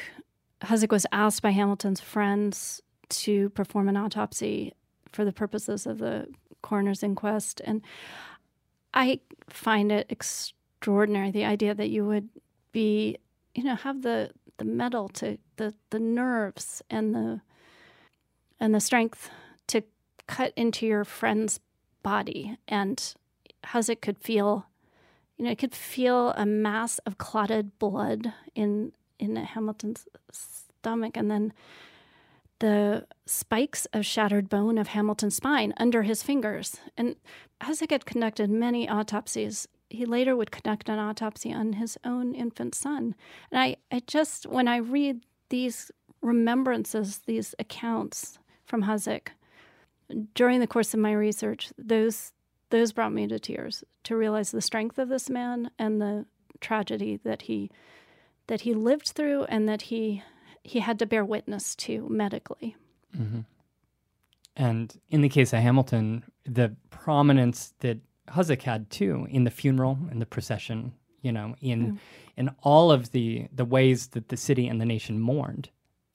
[0.61, 4.73] Hosack was asked by Hamilton's friends to perform an autopsy
[5.11, 6.27] for the purposes of the
[6.63, 7.81] coroner's inquest, and
[8.93, 9.19] I
[9.49, 12.29] find it extraordinary the idea that you would
[12.71, 13.17] be,
[13.53, 17.41] you know, have the the metal to the the nerves and the
[18.59, 19.29] and the strength
[19.67, 19.81] to
[20.27, 21.59] cut into your friend's
[22.03, 23.15] body and
[23.65, 24.67] Hosack could feel
[25.37, 31.31] you know it could feel a mass of clotted blood in in Hamilton's stomach and
[31.31, 31.53] then
[32.59, 36.77] the spikes of shattered bone of Hamilton's spine under his fingers.
[36.97, 37.15] And
[37.61, 43.15] had conducted many autopsies he later would conduct an autopsy on his own infant son.
[43.51, 49.29] And I, I just, when I read these remembrances, these accounts from Hosack,
[50.33, 52.31] during the course of my research, those
[52.71, 56.25] those brought me to tears to realize the strength of this man and the
[56.61, 57.69] tragedy that he
[58.47, 60.23] that he lived through and that he
[60.63, 62.75] he had to bear witness to medically.
[63.15, 63.41] Mm-hmm.
[64.55, 69.97] And in the case of Hamilton, the prominence that Hosack had too in the funeral
[70.09, 71.99] and the procession, you know, in
[72.37, 75.69] in all of the the ways that the city and the nation mourned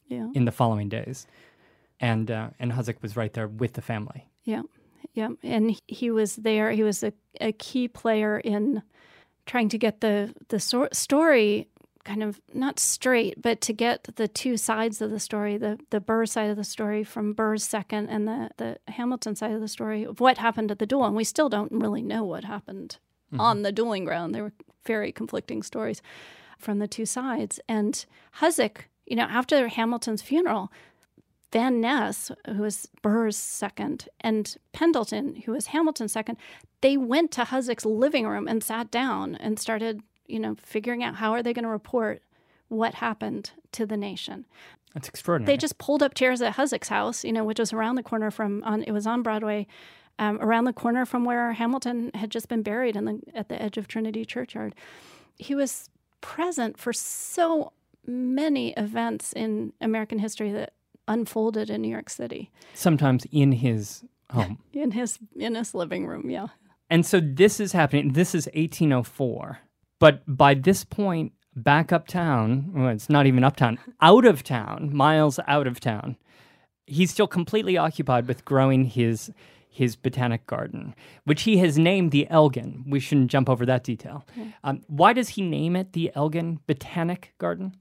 [0.09, 0.29] Yeah.
[0.35, 1.27] in the following days.
[2.01, 4.27] And uh, and Hosack was right there with the family.
[4.45, 4.63] Yeah,
[5.13, 6.71] yeah, and he- was there.
[6.73, 8.83] He was a, a key player in
[9.45, 11.69] trying to get the the sor- story
[12.11, 16.01] kind of not straight, but to get the two sides of the story the the
[16.01, 19.69] Burr side of the story from Burr's second, and the the Hamilton side of the
[19.69, 21.05] story of what happened at the duel.
[21.05, 22.99] And we still don't really know what happened
[23.33, 23.41] mm-hmm.
[23.41, 24.35] on the dueling ground.
[24.35, 24.53] There were
[24.85, 26.03] very conflicting stories
[26.59, 27.61] from the two sides.
[27.69, 28.05] And
[28.41, 30.73] Hosack, you know, after Hamilton's funeral,
[31.53, 36.39] Van Ness, who was Burr's second, and Pendleton, who was Hamilton's second,
[36.81, 41.17] they went to Hosack's living room and sat down and started, you know, figuring out
[41.17, 42.23] how are they going to report
[42.69, 44.47] what happened to the nation.
[44.95, 45.53] That's extraordinary.
[45.53, 48.31] They just pulled up chairs at Hosack's house, you know, which was around the corner
[48.31, 49.67] from on it was on Broadway,
[50.19, 53.61] um, around the corner from where Hamilton had just been buried in the at the
[53.61, 54.75] edge of Trinity Churchyard.
[55.37, 57.73] He was present for so
[58.07, 60.73] many events in American history that
[61.07, 64.59] unfolded in New York City sometimes in his home.
[64.73, 66.31] in his in his living room.
[66.31, 66.49] Yeah,
[66.89, 68.13] And so this is happening.
[68.13, 69.59] This is 1804.
[70.01, 75.39] But by this point, back uptown, well, it's not even uptown, out of town, miles
[75.47, 76.17] out of town,
[76.87, 79.31] he's still completely occupied with growing his
[79.73, 82.85] his botanic garden, which he has named the Elgin.
[82.89, 84.27] We shouldn't jump over that detail.
[84.65, 87.77] Um, why does he name it the Elgin Botanic Garden?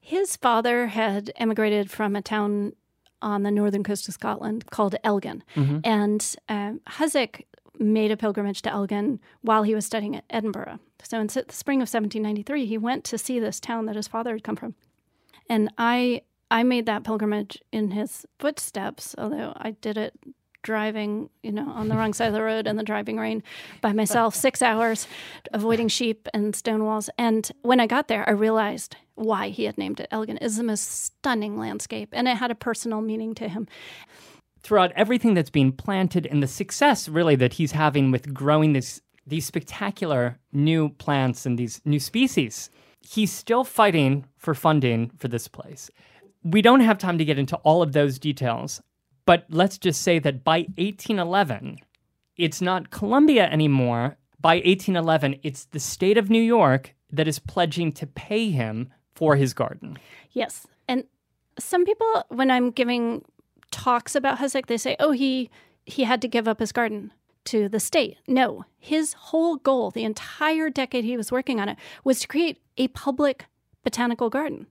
[0.00, 2.72] his father had emigrated from a town
[3.20, 5.42] on the northern coast of Scotland called Elgin,
[5.84, 7.44] and um, Hosack
[7.78, 10.78] made a pilgrimage to Elgin while he was studying at Edinburgh.
[11.02, 14.32] So in the spring of 1793, he went to see this town that his father
[14.34, 14.74] had come from,
[15.48, 20.14] and I I made that pilgrimage in his footsteps, although I did it
[20.62, 23.42] driving, you know, on the wrong side of the road in the driving rain
[23.80, 25.06] by myself, six hours,
[25.52, 27.08] avoiding sheep and stone walls.
[27.16, 30.38] And when I got there, I realized why he had named it Elgin.
[30.40, 33.66] It's the most stunning landscape, and it had a personal meaning to him.
[34.68, 39.00] Throughout everything that's being planted and the success really that he's having with growing this
[39.26, 42.68] these spectacular new plants and these new species.
[43.00, 45.90] He's still fighting for funding for this place.
[46.44, 48.82] We don't have time to get into all of those details
[49.24, 51.78] but let's just say that by 1811
[52.36, 54.16] it's not columbia anymore.
[54.38, 59.34] By 1811 it's the state of new york that is pledging to pay him for
[59.36, 59.98] his garden.
[60.32, 60.66] Yes.
[60.88, 61.04] And
[61.58, 63.24] some people, when I'm giving
[63.70, 65.50] talks about Hosack, they say, oh, he,
[65.86, 67.12] he had to give up his garden
[67.46, 68.18] to the state.
[68.26, 72.60] No, his whole goal, the entire decade he was working on it, was to create
[72.76, 73.46] a public
[73.84, 74.66] botanical garden.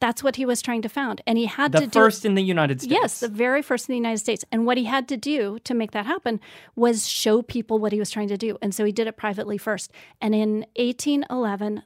[0.00, 1.22] That's what he was trying to found.
[1.26, 3.88] And he had the to do first in the united states Yes, the very first
[3.88, 4.44] in the United States.
[4.52, 6.40] And what he had to do to make that happen
[6.76, 8.56] was show people what he was trying to do.
[8.62, 9.90] And so he did it privately first.
[10.20, 11.82] And in 1811,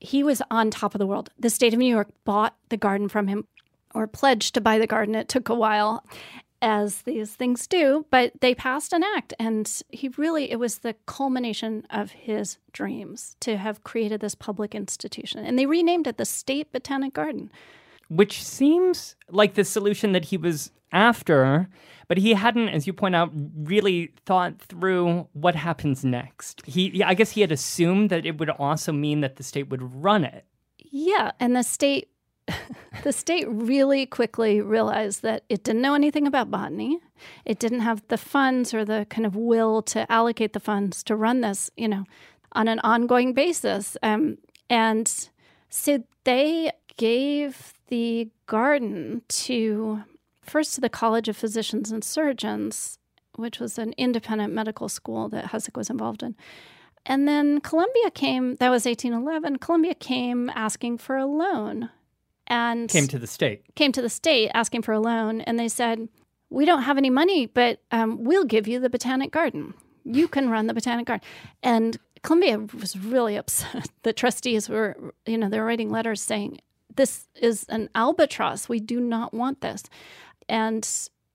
[0.00, 1.30] he was on top of the world.
[1.38, 3.46] The state of New York bought the garden from him
[3.94, 5.14] or pledged to buy the garden.
[5.14, 6.04] It took a while,
[6.62, 9.32] as these things do, but they passed an act.
[9.38, 14.74] And he really, it was the culmination of his dreams to have created this public
[14.74, 15.44] institution.
[15.44, 17.50] And they renamed it the State Botanic Garden.
[18.10, 21.68] which seems like the solution that he was after,
[22.08, 26.60] but he hadn't, as you point out, really thought through what happens next.
[26.66, 29.70] He, yeah, I guess he had assumed that it would also mean that the state
[29.70, 30.44] would run it.
[30.76, 32.09] Yeah, and the state
[33.02, 36.98] the state really quickly realized that it didn't know anything about botany.
[37.44, 41.16] It didn't have the funds or the kind of will to allocate the funds to
[41.16, 42.04] run this, you know,
[42.52, 43.96] on an ongoing basis.
[44.02, 44.38] Um,
[44.68, 45.28] and
[45.68, 50.02] so they gave the garden to
[50.42, 52.98] first to the College of Physicians and Surgeons,
[53.36, 56.34] which was an independent medical school that Hosack was involved in.
[57.06, 59.58] And then Columbia came, that was 1811.
[59.58, 61.90] Columbia came asking for a loan
[62.46, 63.62] and Came to the state.
[63.74, 65.40] came to the state asking for a loan.
[65.42, 66.08] And they said,
[66.48, 69.74] We don't have any money, but um, we'll give you the Botanic Garden.
[70.04, 71.26] You can run the Botanic Garden.
[71.62, 73.88] And Columbia was really upset.
[74.02, 76.58] The trustees were, you know, they were writing letters saying,
[76.96, 78.68] This is an albatross.
[78.68, 79.82] We do not want this.
[80.48, 80.88] And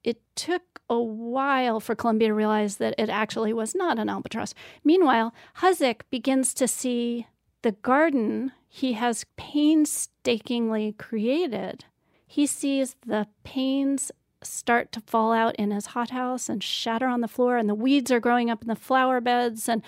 [0.03, 4.53] it took a while for Columbia to realize that it actually was not an albatross.
[4.83, 7.25] Meanwhile, Hosack begins to see
[7.63, 11.85] the garden he has painstakingly created.
[12.27, 14.11] He sees the panes
[14.43, 18.11] start to fall out in his hothouse and shatter on the floor, and the weeds
[18.11, 19.69] are growing up in the flower beds.
[19.69, 19.81] And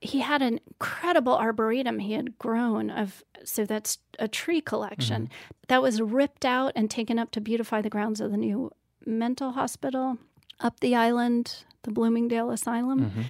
[0.00, 5.62] he had an incredible arboretum he had grown of so that's a tree collection mm-hmm.
[5.68, 8.70] that was ripped out and taken up to beautify the grounds of the new
[9.04, 10.16] mental hospital
[10.60, 13.00] up the island, the Bloomingdale Asylum.
[13.00, 13.22] Mm-hmm.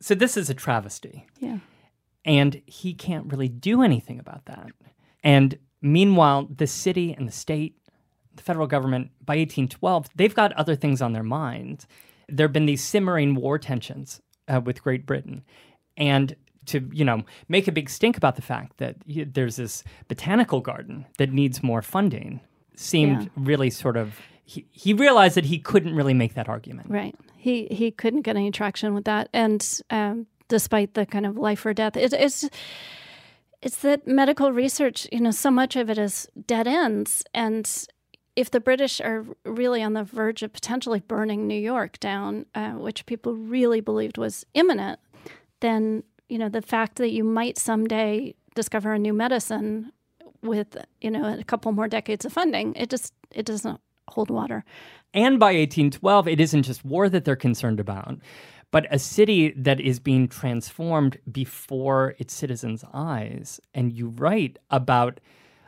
[0.00, 1.26] So this is a travesty.
[1.38, 1.58] Yeah.
[2.24, 4.70] And he can't really do anything about that.
[5.22, 7.76] And meanwhile, the city and the state,
[8.34, 11.86] the federal government, by 1812, they've got other things on their minds.
[12.28, 15.42] There have been these simmering war tensions uh, with Great Britain.
[15.96, 20.60] And to, you know, make a big stink about the fact that there's this botanical
[20.60, 22.40] garden that needs more funding
[22.76, 23.28] seemed Yeah.
[23.36, 24.18] really sort of.
[24.44, 26.90] He, he realized that he couldn't really make that argument.
[26.90, 27.14] Right.
[27.36, 31.64] He he couldn't get any traction with that, and um, despite the kind of life
[31.64, 32.46] or death, it, it's
[33.62, 35.08] it's that medical research.
[35.10, 37.66] You know, so much of it is dead ends, and
[38.36, 42.72] if the British are really on the verge of potentially burning New York down, uh,
[42.72, 44.98] which people really believed was imminent,
[45.60, 49.92] then you know the fact that you might someday discover a new medicine
[50.42, 54.64] with you know a couple more decades of funding, it just it doesn't hold water.
[55.12, 58.18] And by 1812, it isn't just war that they're concerned about,
[58.70, 63.60] but a city that is being transformed before its citizens' eyes.
[63.74, 65.20] And you write about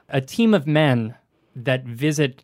[0.09, 1.14] a team of men
[1.55, 2.42] that visit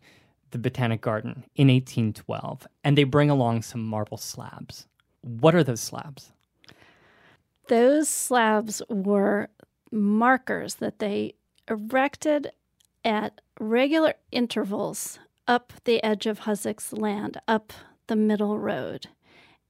[0.51, 4.87] the Botanic Garden in 1812, and they bring along some marble slabs.
[5.21, 6.31] What are those slabs?
[7.67, 9.49] Those slabs were
[9.91, 11.33] markers that they
[11.67, 12.51] erected
[13.05, 17.73] at regular intervals up the edge of Hosack's land, up
[18.07, 19.07] the middle road.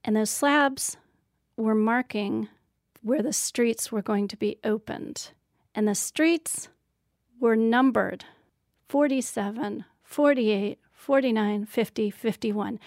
[0.04, 0.96] And those slabs
[1.56, 2.48] were marking
[3.02, 5.30] where the streets were going to be opened.
[5.74, 6.68] And the streets
[7.38, 8.24] were numbered
[8.88, 12.80] 47, 48, 49, 50, 51.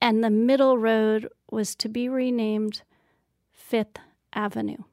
[0.00, 2.82] And the middle road was to be renamed
[3.52, 3.98] Fifth
[4.32, 4.84] Avenue.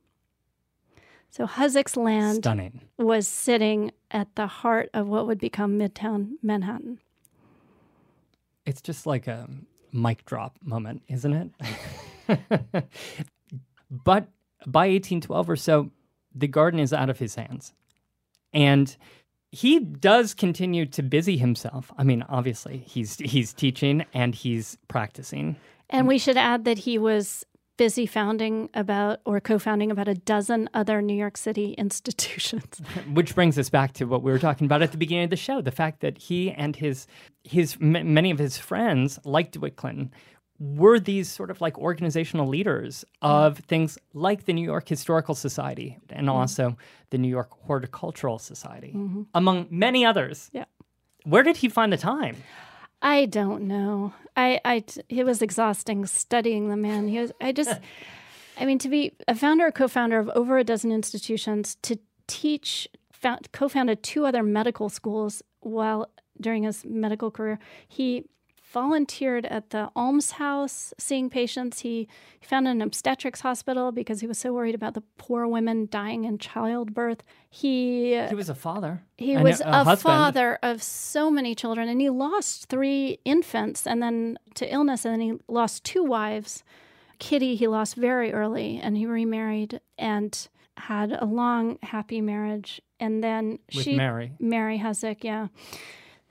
[1.30, 2.82] So Hosack's land Stunning.
[2.98, 7.00] was sitting at the heart of what would become Midtown Manhattan.
[8.66, 9.50] It's just like a
[9.96, 11.50] mic drop moment, isn't it?
[13.90, 14.28] but
[14.68, 15.92] by 1812 or so,
[16.34, 17.74] the garden is out of his hands.
[18.54, 18.96] And
[19.52, 21.92] he does continue to busy himself.
[21.98, 25.56] I mean, obviously, he's he's teaching and he's practicing.
[25.90, 27.46] And we should add that he was
[27.78, 32.82] busy founding about or co-founding about a dozen other New York City institutions.
[33.14, 35.36] Which brings us back to what we were talking about at the beginning of the
[35.36, 37.08] show: the fact that he and his
[37.44, 40.12] his m- many of his friends, like DeWitt Clinton,
[40.60, 45.98] were these sort of like organizational leaders of things like the New York Historical Society
[46.10, 46.38] and mm-hmm.
[46.38, 46.78] also
[47.10, 49.24] the New York Horticultural Society, mm-hmm.
[49.34, 50.50] among many others.
[50.54, 50.66] Yeah.
[51.24, 52.38] Where did he find the time?
[53.06, 54.14] I don't know.
[54.36, 57.08] I, I, it was exhausting studying the man.
[57.08, 57.80] He was, I just,
[58.58, 62.88] I mean, to be a founder or co-founder of over a dozen institutions, to teach,
[63.52, 66.10] co-founded two other medical schools while
[66.42, 67.60] during his medical career.
[67.88, 68.26] He
[68.72, 71.80] volunteered at the almshouse seeing patients.
[71.82, 72.08] He,
[72.40, 76.26] he founded an obstetrics hospital because he was so worried about the poor women dying
[76.26, 77.24] in childbirth.
[77.50, 79.04] He He was a father.
[79.18, 84.02] he was a, a, father of so many children, and he lost three infants, and
[84.02, 86.64] then to illness, and then he lost two wives.
[87.20, 90.48] Kitty, he lost very early, and he remarried and
[90.78, 92.82] had a long, happy marriage.
[93.00, 94.34] And then with she, Mary.
[94.40, 95.48] Mary Hosack, yeah.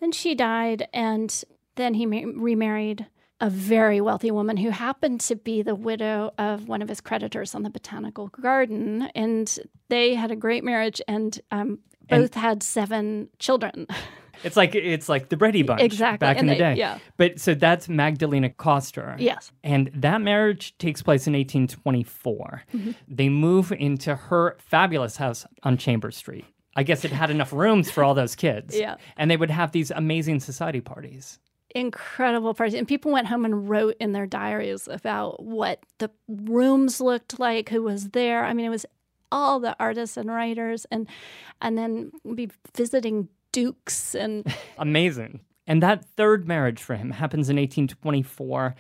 [0.01, 1.45] Then she died, and
[1.77, 3.07] then he ma- remarried
[3.41, 7.55] a very wealthy woman who happened to be the widow of one of his creditors
[7.55, 9.09] on the botanical garden.
[9.15, 9.59] And
[9.89, 13.87] they had a great marriage and um, And- both had seven children.
[14.43, 16.75] It's like it's like the Brady Bunch Exactly, back in and the they- day.
[16.75, 16.99] yeah.
[17.17, 19.15] But so that's Magdalena Coster.
[19.19, 19.53] yes.
[19.63, 22.63] And that marriage takes place in 1824.
[22.75, 22.91] Mm-hmm.
[23.09, 26.45] They move into her fabulous house on Chambers Street.
[26.77, 28.77] I guess it had enough rooms for all those kids.
[28.77, 28.97] Yeah.
[29.17, 31.39] And they would have these amazing society parties.
[31.75, 32.75] Incredible parties.
[32.75, 37.69] And people went home and wrote in their diaries about what the rooms looked like,
[37.69, 38.45] who was there.
[38.45, 38.87] I mean, it was
[39.33, 41.09] all the artists and writers and
[41.61, 44.47] and then be visiting dukes and
[44.79, 45.41] Amazing.
[45.67, 48.75] And that third marriage for him happens in 1824,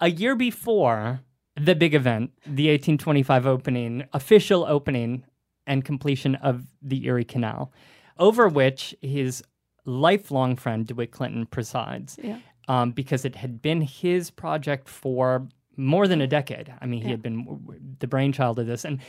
[0.00, 1.20] a year before
[1.56, 5.24] the big event, the 1825 opening, official opening
[5.66, 7.72] and completion of the Erie Canal,
[8.18, 9.42] over which his
[9.84, 12.38] lifelong friend DeWitt Clinton presides, Yeah.
[12.68, 16.72] um, because it had been his project for more than a decade.
[16.80, 17.12] I mean, he Yeah.
[17.12, 19.00] had been w- w- the brainchild of this, and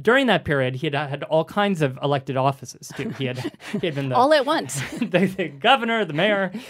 [0.00, 3.10] during that period, he had had all kinds of elected offices too.
[3.10, 3.38] He had
[3.80, 4.80] he had been the all at once.
[4.98, 6.52] the, the governor, the mayor.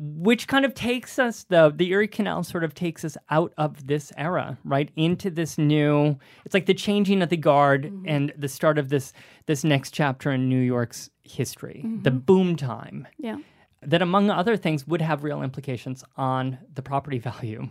[0.00, 3.88] which kind of takes us though the erie canal sort of takes us out of
[3.88, 8.08] this era right into this new it's like the changing of the guard mm-hmm.
[8.08, 9.12] and the start of this
[9.46, 12.02] this next chapter in new york's history mm-hmm.
[12.02, 13.38] the boom time yeah
[13.82, 17.68] that among other things would have real implications on the property value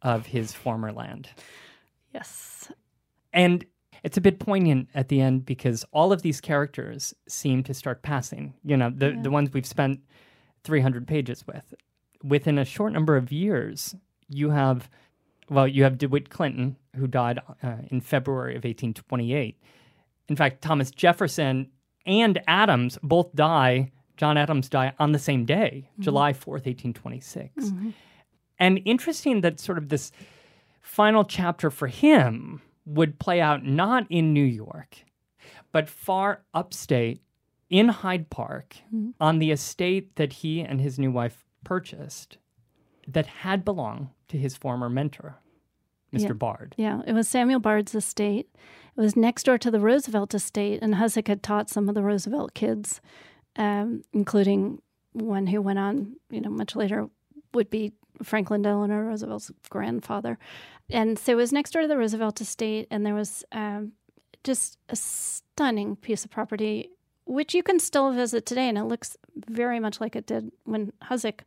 [0.00, 1.28] of his former land
[2.14, 2.72] yes
[3.34, 3.66] and
[4.04, 8.00] it's a bit poignant at the end because all of these characters seem to start
[8.00, 9.22] passing you know the yeah.
[9.22, 10.00] the ones we've spent
[10.68, 11.72] 300 pages with.
[12.22, 13.96] Within a short number of years,
[14.28, 14.90] you have,
[15.48, 19.58] well, you have DeWitt Clinton, who died uh, in February of 1828.
[20.28, 21.70] In fact, Thomas Jefferson
[22.04, 23.92] and Adams both die.
[24.18, 26.02] John Adams died on the same day, mm-hmm.
[26.02, 27.64] July 4th, 1826.
[27.64, 27.90] Mm-hmm.
[28.58, 30.12] And interesting that sort of this
[30.82, 34.98] final chapter for him would play out not in New York,
[35.72, 37.22] but far upstate
[37.70, 39.10] in Hyde Park mm-hmm.
[39.20, 42.38] on the estate that he and his new wife purchased
[43.06, 45.38] that had belonged to his former mentor,
[46.12, 46.28] Mr.
[46.28, 46.32] Yeah.
[46.32, 46.74] Bard.
[46.76, 48.48] Yeah, it was Samuel Bard's estate.
[48.96, 52.02] It was next door to the Roosevelt estate, and Hosack had taught some of the
[52.02, 53.00] Roosevelt kids,
[53.56, 57.08] um, including one who went on, you know, much later
[57.54, 57.92] would be
[58.22, 60.38] Franklin Delano Roosevelt's grandfather.
[60.90, 63.92] And so it was next door to the Roosevelt estate, and there was um,
[64.44, 66.90] just a stunning piece of property
[67.28, 70.92] which you can still visit today, and it looks very much like it did when
[71.04, 71.40] Hosack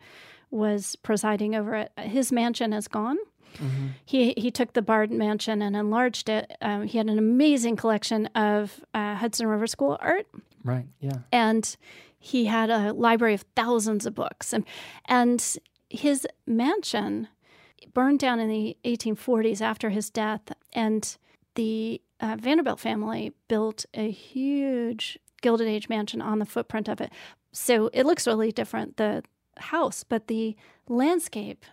[0.51, 1.91] was presiding over it.
[1.97, 3.17] His mansion is gone.
[3.55, 3.87] Mm-hmm.
[4.05, 6.55] He he took the Bard Mansion and enlarged it.
[6.61, 10.27] Um, he had an amazing collection of uh, Hudson River School art.
[10.63, 10.85] Right.
[10.99, 11.17] Yeah.
[11.31, 11.75] And
[12.17, 14.63] he had a library of thousands of books, and
[15.05, 15.57] and
[15.89, 17.27] his mansion
[17.93, 21.17] burned down in the 1840s after his death, and
[21.55, 27.11] the uh, Vanderbilt family built a huge Gilded Age mansion on the footprint of it.
[27.51, 29.23] So it looks really different, the
[29.57, 30.55] house, but the
[30.87, 31.65] landscape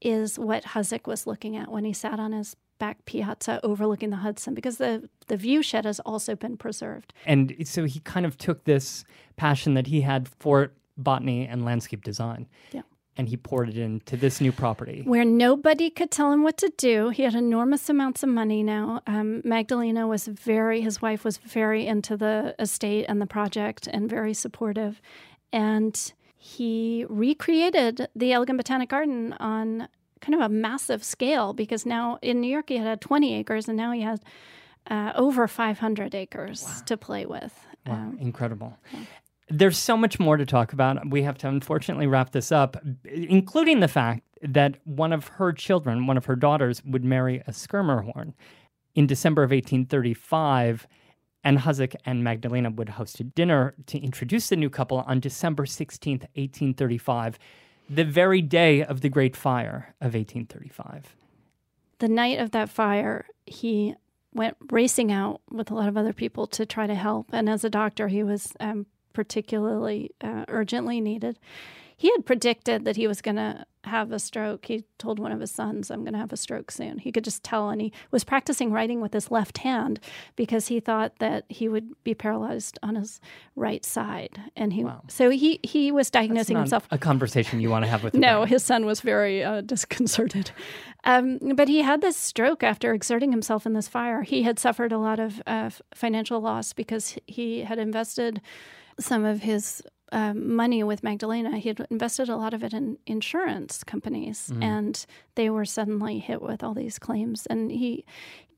[0.00, 4.16] is what Hosack was looking at when he sat on his back piazza overlooking the
[4.16, 7.14] Hudson because the the view shed has also been preserved.
[7.26, 9.04] And so he kind of took this
[9.36, 12.48] passion that he had for botany and landscape design.
[12.72, 12.82] Yeah
[13.16, 16.72] and he poured it into this new property where nobody could tell him what to
[16.76, 17.10] do.
[17.10, 19.02] He had enormous amounts of money now.
[19.06, 24.08] Um, Magdalena was very, his wife was very into the estate and the project and
[24.08, 25.00] very supportive.
[25.52, 29.88] And he recreated the Elgin Botanic Garden on
[30.20, 33.76] kind of a massive scale because now in New York he had 20 acres and
[33.76, 34.20] now he has
[34.88, 36.82] uh, over 500 acres wow.
[36.86, 37.66] to play with.
[37.86, 38.78] Wow, um, incredible.
[38.92, 39.00] Yeah.
[39.52, 41.10] There's so much more to talk about.
[41.10, 46.06] We have to unfortunately wrap this up, including the fact that one of her children,
[46.06, 48.32] one of her daughters, would marry a Schermerhorn.
[48.94, 50.86] in December of 1835.
[51.44, 55.64] And Hosack and Magdalena would host a dinner to introduce the new couple on December
[55.64, 57.38] 16th, 1835,
[57.90, 61.16] the very day of the Great Fire of 1835.
[61.98, 63.94] The night of that fire, he
[64.34, 67.26] went racing out with a lot of other people to try to help.
[67.32, 71.38] And as a doctor, he was um, particularly uh, urgently needed.
[71.96, 74.66] He had predicted that he was going to have a stroke.
[74.66, 76.98] He told one of his sons, I'm going to have a stroke soon.
[76.98, 77.70] He could just tell.
[77.70, 80.00] And he was practicing writing with his left hand
[80.34, 83.20] because he thought that he would be paralyzed on his
[83.54, 84.40] right side.
[84.56, 85.02] And he, wow.
[85.06, 86.88] so he, he was diagnosing himself.
[86.90, 90.50] A conversation you want to have with No, his son was very uh, disconcerted.
[91.04, 94.22] Um, but he had this stroke after exerting himself in this fire.
[94.22, 98.40] He had suffered a lot of uh, financial loss because he had invested
[99.04, 99.82] some of his
[100.12, 104.62] um, money with Magdalena, he had invested a lot of it in insurance companies, mm-hmm.
[104.62, 107.46] and they were suddenly hit with all these claims.
[107.46, 108.04] And he,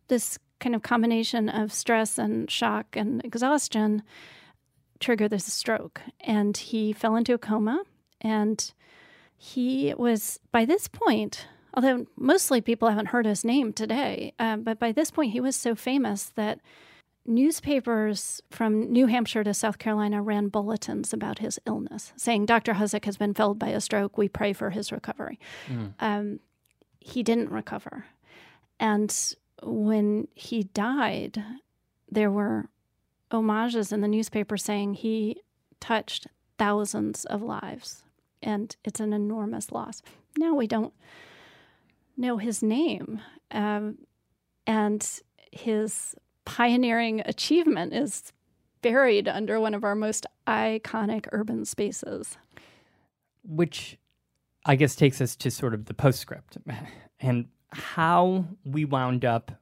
[0.08, 4.02] this kind of combination of stress and shock and exhaustion,
[4.98, 7.84] triggered this stroke, and he fell into a coma.
[8.20, 8.72] And
[9.36, 14.78] he was by this point, although mostly people haven't heard his name today, uh, but
[14.78, 16.60] by this point he was so famous that
[17.26, 22.74] newspapers from New Hampshire to South Carolina ran bulletins about his illness, saying Dr.
[22.74, 24.18] Hosack has been felled by a stroke.
[24.18, 25.38] We pray for his recovery.
[25.68, 25.94] Mm.
[26.00, 26.40] Um,
[27.00, 28.06] he didn't recover.
[28.78, 29.14] And
[29.62, 31.42] when he died,
[32.10, 32.68] there were
[33.30, 35.42] homages in the newspaper saying he
[35.80, 36.26] touched
[36.58, 38.02] thousands of lives.
[38.42, 40.02] And it's an enormous loss.
[40.36, 40.92] Now we don't
[42.16, 43.20] know his name.
[43.50, 43.98] Um,
[44.66, 45.06] and
[45.52, 46.14] his
[46.44, 48.32] pioneering achievement is
[48.82, 52.36] buried under one of our most iconic urban spaces.
[53.42, 53.98] Which
[54.66, 56.58] I guess takes us to sort of the postscript
[57.20, 59.52] and how we wound up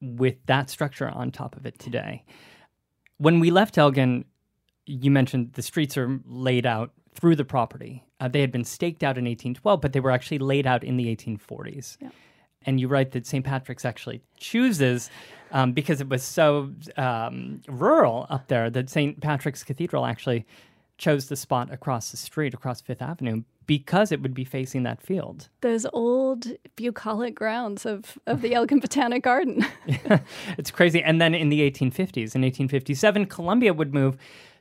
[0.00, 2.24] with that structure on top of it today.
[3.18, 4.24] When we left Elgin,
[4.86, 8.02] you mentioned the streets are laid out through the property.
[8.20, 10.96] Uh, they had been staked out in 1812, but they were actually laid out in
[10.96, 11.98] the 1840s.
[12.00, 12.08] Yeah.
[12.66, 13.44] And you write that St.
[13.44, 15.10] Patrick's actually chooses,
[15.50, 19.20] um, because it was so um, rural up there, that St.
[19.20, 20.46] Patrick's Cathedral actually
[20.98, 25.00] chose the spot across the street, across Fifth Avenue, because it would be facing that
[25.00, 25.48] field.
[25.60, 26.46] Those old
[26.76, 29.64] bucolic grounds of, of the Elgin Botanic Garden.
[30.58, 31.02] it's crazy.
[31.02, 34.16] And then in the 1850s, in 1857, Columbia would move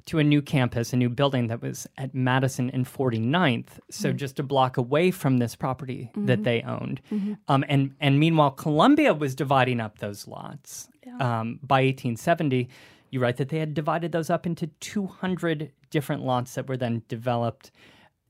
[0.05, 4.17] to a new campus, a new building that was at Madison and 49th, so mm-hmm.
[4.17, 6.25] just a block away from this property mm-hmm.
[6.25, 7.01] that they owned.
[7.11, 7.33] Mm-hmm.
[7.47, 10.89] Um, and and meanwhile, Columbia was dividing up those lots.
[11.05, 11.17] Yeah.
[11.17, 12.69] Um, by 1870,
[13.09, 17.03] you write that they had divided those up into 200 different lots that were then
[17.07, 17.71] developed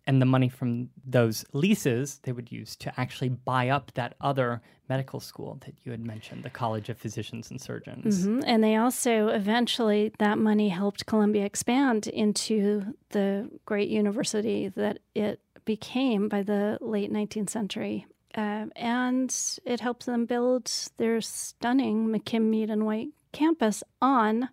[0.08, 4.62] and the money from those leases they would use to actually buy up that other
[4.90, 8.26] medical school that you had mentioned, the College of Physicians and Surgeons.
[8.26, 8.42] Mm-hmm.
[8.46, 15.40] And they also eventually, that money helped Columbia expand into the great university that it
[15.66, 18.06] became by the late 19th century.
[18.36, 19.34] Uh, and
[19.66, 24.50] it helped them build their stunning McKim Mead and White campus on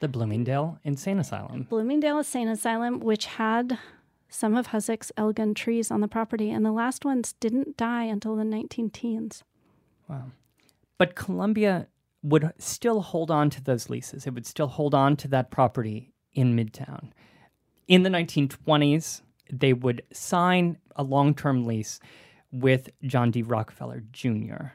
[0.00, 1.66] the Bloomingdale Insane Asylum.
[1.70, 3.78] Bloomingdale Insane Asylum, which had
[4.32, 8.34] some of Hosack's Elgin trees on the property, and the last ones didn't die until
[8.34, 9.44] the 19 teens.
[10.08, 10.32] Wow.
[10.98, 11.88] But Columbia
[12.22, 14.26] would still hold on to those leases.
[14.26, 17.10] It would still hold on to that property in Midtown.
[17.88, 19.22] In the 1920s,
[19.52, 22.00] they would sign a long term lease
[22.50, 23.42] with John D.
[23.42, 24.72] Rockefeller Jr.,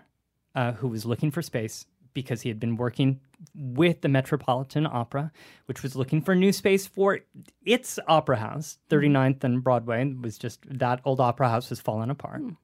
[0.56, 1.86] uh, who was looking for space
[2.18, 3.20] because he had been working
[3.54, 5.32] with the Metropolitan Opera,
[5.68, 7.20] which was looking for new space for
[7.64, 8.80] its opera house.
[8.90, 12.42] 39th and Broadway was just that old opera house was falling apart.
[12.42, 12.58] Mm.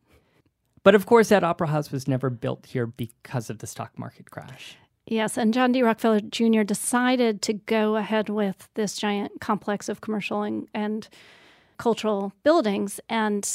[0.82, 4.32] But of course, that opera house was never built here because of the stock market
[4.32, 4.76] crash.
[5.06, 5.84] Yes, and John D.
[5.84, 6.64] Rockefeller Jr.
[6.64, 11.08] decided to go ahead with this giant complex of commercial and, and
[11.78, 13.48] cultural buildings, and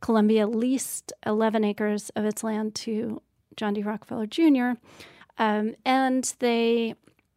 [0.00, 3.20] Columbia leased 11 acres of its land to
[3.56, 3.82] John D.
[3.82, 4.78] Rockefeller Jr.
[5.38, 6.94] Um, and they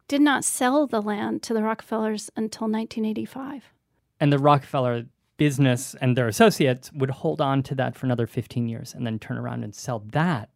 [0.08, 3.64] did not sell the land to the Rockefellers until 1985.
[4.18, 8.68] And the Rockefeller business and their associates would hold on to that for another 15
[8.68, 10.50] years and then turn around and sell that,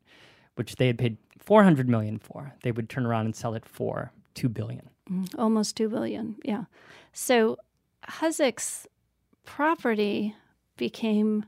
[0.56, 2.52] which they had paid 400 million for.
[2.62, 4.90] They would turn around and sell it for 2 billion.
[5.10, 6.36] Mm, almost 2 billion.
[6.44, 6.64] Yeah.
[7.12, 7.58] So
[8.08, 8.86] Hosack's
[9.44, 10.34] property
[10.76, 11.46] became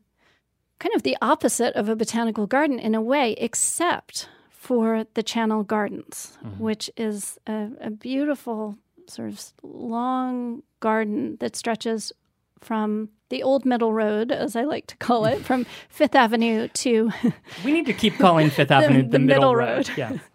[0.79, 4.29] kind of the opposite of a botanical garden in a way, except
[4.67, 6.61] for the Channel Gardens, mm-hmm.
[6.61, 12.13] which is a, a beautiful sort of long garden that stretches
[12.61, 17.13] from the old middle road, as I like to call it, from Fifth Avenue to.
[17.65, 19.89] we need to keep calling Fifth Avenue the, the, middle, middle road.
[19.89, 19.91] road.
[19.97, 20.19] Yeah.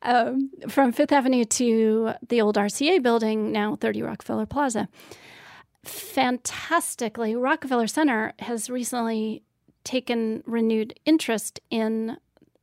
[0.00, 4.88] Um, from Fifth Avenue to the old RCA building, now 30 Rockefeller Plaza.
[5.82, 9.42] Fantastically, Rockefeller Center has recently
[9.82, 12.16] taken renewed interest in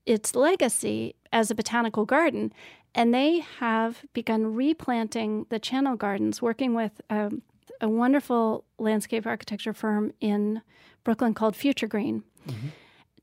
[0.06, 2.54] its legacy as a botanical garden.
[2.94, 7.42] And they have begun replanting the channel gardens, working with um,
[7.82, 10.62] a wonderful landscape architecture firm in
[11.04, 12.68] Brooklyn called Future Green mm-hmm.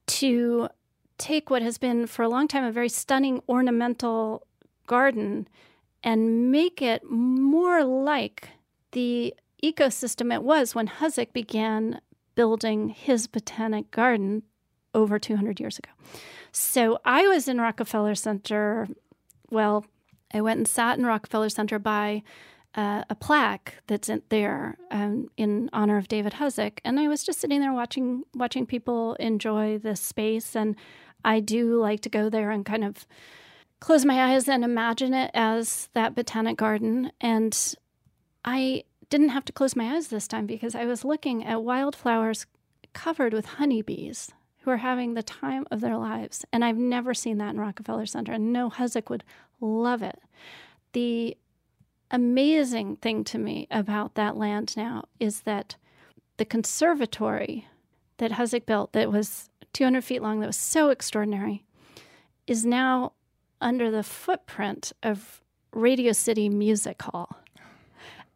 [0.07, 0.69] to
[1.19, 4.47] take what has been for a long time a very stunning ornamental
[4.87, 5.49] garden
[6.03, 8.49] and make it more like
[8.93, 12.01] the ecosystem it was when Hosack began
[12.35, 14.43] building his botanic garden
[14.95, 15.91] over 200 years ago.
[16.53, 18.89] So I was in Rockefeller Center.
[19.51, 19.87] Well,
[20.33, 22.23] I went and sat in Rockefeller Center by
[22.75, 27.23] uh, a plaque that's in there um, in honor of David Hosack, and I was
[27.23, 30.57] just sitting there watching watching people enjoy this space.
[30.57, 30.77] And
[31.25, 33.07] I do like to go there and kind of
[33.81, 37.13] close my eyes and imagine it as that botanic garden.
[37.21, 37.75] And
[38.45, 42.47] I didn't have to close my eyes this time because I was looking at wildflowers
[42.95, 44.31] covered with honeybees
[44.63, 46.45] who are having the time of their lives.
[46.53, 48.33] And I've never seen that in Rockefeller Center.
[48.33, 49.25] And no Hosack would
[49.61, 50.21] love it.
[50.93, 51.37] The
[52.11, 55.77] amazing thing to me about that land now is that
[56.37, 57.67] the conservatory
[58.19, 61.65] that Hosack built, that was 200 feet long, that was so extraordinary,
[62.47, 63.13] is now
[63.61, 65.41] under the footprint of
[65.73, 67.39] Radio City Music Hall.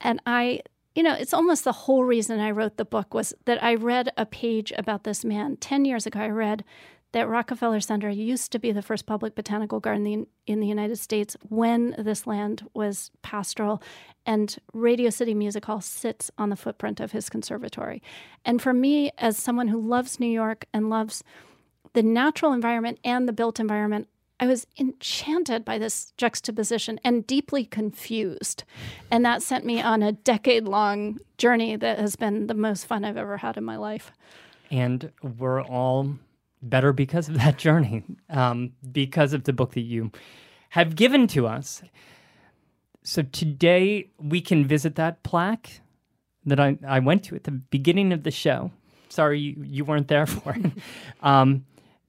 [0.00, 0.62] And I
[0.96, 4.10] you know, it's almost the whole reason I wrote the book was that I read
[4.16, 5.58] a page about this man.
[5.58, 6.64] 10 years ago, I read
[7.12, 11.36] that Rockefeller Center used to be the first public botanical garden in the United States
[11.48, 13.82] when this land was pastoral,
[14.24, 18.02] and Radio City Music Hall sits on the footprint of his conservatory.
[18.46, 21.22] And for me, as someone who loves New York and loves
[21.92, 27.64] the natural environment and the built environment, I was enchanted by this juxtaposition and deeply
[27.64, 28.64] confused.
[29.10, 33.04] And that sent me on a decade long journey that has been the most fun
[33.04, 34.12] I've ever had in my life.
[34.70, 36.18] And we're all
[36.62, 40.10] better because of that journey, um, because of the book that you
[40.70, 41.82] have given to us.
[43.02, 45.80] So today we can visit that plaque
[46.44, 48.70] that I, I went to at the beginning of the show.
[49.08, 50.72] Sorry you, you weren't there for it.
[51.22, 51.64] um,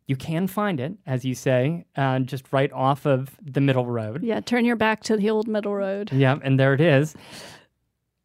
[0.08, 4.24] you can find it, as you say, uh, just right off of the middle road.
[4.24, 6.12] Yeah, turn your back to the old middle road.
[6.14, 7.14] Yeah, and there it is.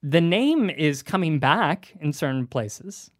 [0.03, 3.11] The name is coming back in certain places.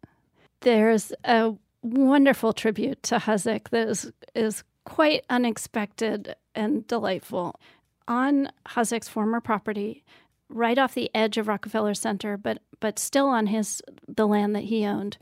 [0.61, 7.59] There's a wonderful tribute to Hosack that is, is quite unexpected and delightful.
[8.07, 10.03] On Hosack's former property,
[10.49, 14.65] right off the edge of Rockefeller Center, but but still on his the land that
[14.65, 15.17] he owned,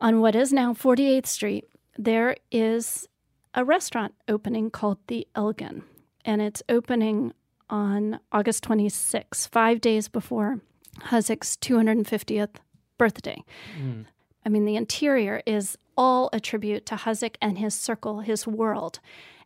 [0.00, 1.68] on what is now 48th Street,
[1.98, 3.08] there is
[3.54, 5.82] a restaurant opening called the Elgin,
[6.24, 7.32] and it's opening
[7.68, 10.60] on August 26, five days before
[11.06, 12.56] Hosack's 250th
[12.98, 13.42] birthday.
[13.80, 14.06] Mm.
[14.44, 19.00] I mean, the interior is all a tribute to Hosack and his circle, his world,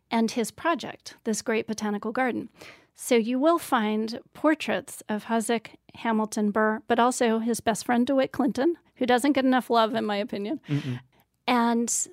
[0.09, 2.49] and his project, this great botanical garden.
[2.95, 8.31] So you will find portraits of Hosack, Hamilton, Burr, but also his best friend DeWitt
[8.31, 10.61] Clinton, who doesn't get enough love, in my opinion.
[10.69, 10.99] Mm-mm.
[11.45, 12.07] And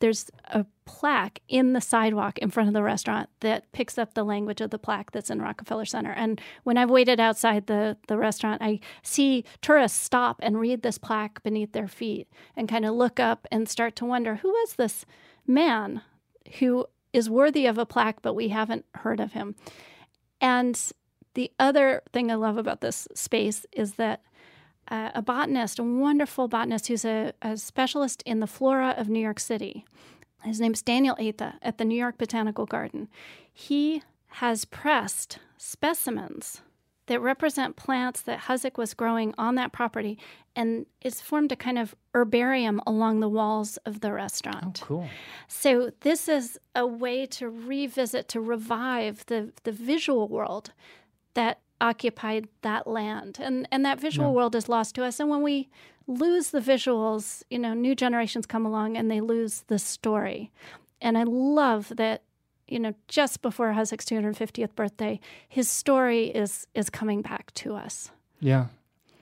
[0.00, 4.24] there's a plaque in the sidewalk in front of the restaurant that picks up the
[4.24, 6.12] language of the plaque that's in Rockefeller Center.
[6.12, 10.98] And when I've waited outside the, the restaurant, I see tourists stop and read this
[10.98, 14.74] plaque beneath their feet and kind of look up and start to wonder who is
[14.74, 15.04] this
[15.46, 16.02] man
[16.58, 19.54] who is worthy of a plaque, but we haven't heard of him.
[20.40, 20.80] And
[21.34, 24.22] the other thing I love about this space is that
[24.90, 29.20] uh, a botanist, a wonderful botanist who's a, a, specialist in the flora of New
[29.20, 29.84] York City.
[30.44, 33.08] His name's Daniel Atha at the New York Botanical Garden.
[33.52, 36.62] He has pressed specimens
[37.06, 40.18] that represent plants that Hosack was growing on that property,
[40.54, 44.80] and it's formed a kind of herbarium along the walls of the restaurant.
[44.82, 45.08] Oh, cool.
[45.48, 50.72] So this is a way to revisit, to revive the, the visual world
[51.34, 53.38] that occupied that land.
[53.40, 54.34] And and that visual yeah.
[54.34, 55.20] world is lost to us.
[55.20, 55.68] And when we
[56.06, 60.50] lose the visuals, you know, new generations come along and they lose the story.
[61.00, 62.22] And I love that,
[62.66, 68.10] you know, just before Hosack's 250th birthday, his story is is coming back to us.
[68.40, 68.66] Yeah.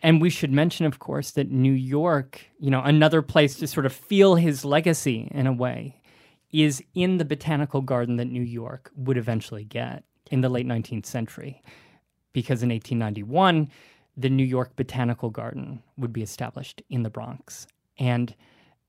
[0.03, 3.87] And we should mention, of course, that New York, you know, another place to sort
[3.87, 6.01] of feel his legacy in a way,
[6.53, 11.07] is in the botanical garden that New York would eventually get in the late 19th
[11.07, 11.63] century
[12.37, 13.71] because in 1891,
[14.15, 17.67] the New York Botanical Garden would be established in the Bronx.
[17.99, 18.35] And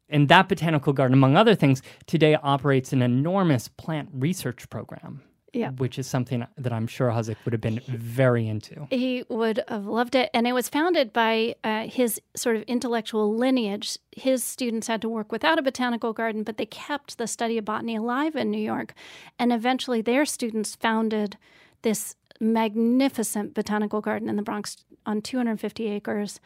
[0.10, 5.24] and that botanical garden, among other things, today operates an enormous plant research program.
[5.54, 5.72] Yeah.
[5.72, 8.86] Which is something that I'm sure Hosack would have been very into.
[8.92, 10.30] He would have loved it.
[10.34, 13.98] And it was founded by uh, his sort of intellectual lineage.
[14.12, 17.64] His students had to work without a botanical garden, but they kept the study of
[17.64, 18.94] botany alive in New York.
[19.40, 21.38] And eventually their students founded
[21.82, 26.40] this magnificent botanical garden in the Bronx on 250 acres,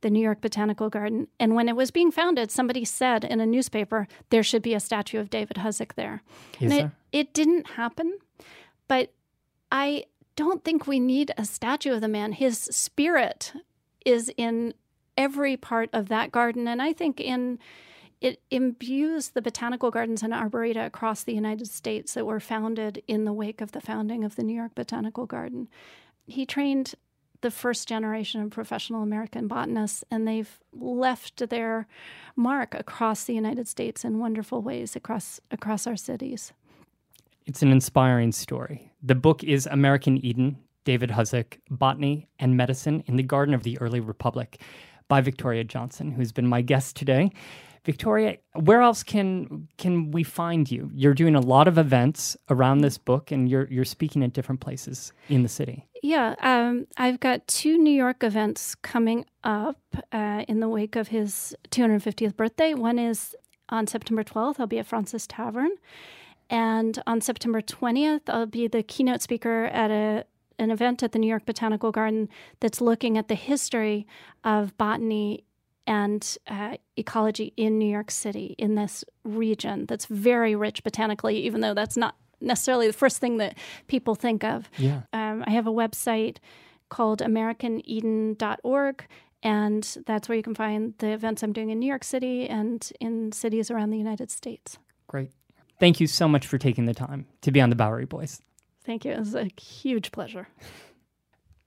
[0.00, 1.28] the New York Botanical Garden.
[1.40, 4.80] And when it was being founded, somebody said in a newspaper there should be a
[4.80, 6.22] statue of David Hosack there.
[6.60, 6.92] Is and?
[7.12, 8.18] It, it didn't happen,
[8.88, 9.12] but
[9.70, 10.04] I
[10.36, 12.32] don't think we need a statue of the man.
[12.32, 13.52] His spirit
[14.04, 14.74] is in
[15.16, 17.58] every part of that garden, and I think in
[18.20, 23.24] it imbues the botanical gardens and arboreta across the United States that were founded in
[23.24, 25.68] the wake of the founding of the New York Botanical Garden.
[26.26, 26.94] He trained
[27.42, 31.86] the first generation of professional American botanists, and they've left their
[32.34, 36.52] mark across the United States in wonderful ways across across our cities.
[37.44, 38.90] It's an inspiring story.
[39.02, 43.78] The book is American Eden, David Hosack, Botany and Medicine in the Garden of the
[43.78, 44.60] Early Republic
[45.08, 47.30] by Victoria Johnson, who's been my guest today.
[47.86, 50.90] Victoria, where else can can we find you?
[50.92, 54.60] You're doing a lot of events around this book, and you're you're speaking at different
[54.60, 55.86] places in the city.
[56.02, 59.78] Yeah, um, I've got two New York events coming up
[60.10, 62.74] uh, in the wake of his 250th birthday.
[62.74, 63.36] One is
[63.68, 64.56] on September 12th.
[64.58, 65.70] I'll be at Fraunces Tavern,
[66.50, 70.24] and on September 20th, I'll be the keynote speaker at a
[70.58, 74.08] an event at the New York Botanical Garden that's looking at the history
[74.42, 75.44] of botany
[75.86, 81.60] and uh, ecology in New York City, in this region that's very rich botanically, even
[81.60, 83.56] though that's not necessarily the first thing that
[83.86, 84.68] people think of.
[84.78, 85.02] Yeah.
[85.12, 86.38] Um, I have a website
[86.88, 89.06] called AmericanEden.org,
[89.42, 92.88] and that's where you can find the events I'm doing in New York City and
[93.00, 94.78] in cities around the United States.
[95.06, 95.30] Great.
[95.78, 98.40] Thank you so much for taking the time to be on the Bowery Boys.
[98.84, 99.12] Thank you.
[99.12, 100.48] It was a huge pleasure.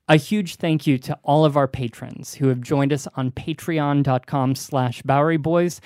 [0.09, 4.55] A huge thank you to all of our patrons who have joined us on patreon.com
[4.55, 5.81] slash Bowery Boys.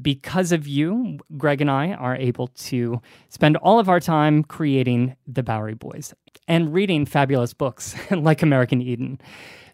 [0.00, 5.16] Because of you, Greg and I are able to spend all of our time creating
[5.26, 6.14] the Bowery Boys
[6.46, 9.20] and reading fabulous books like American Eden.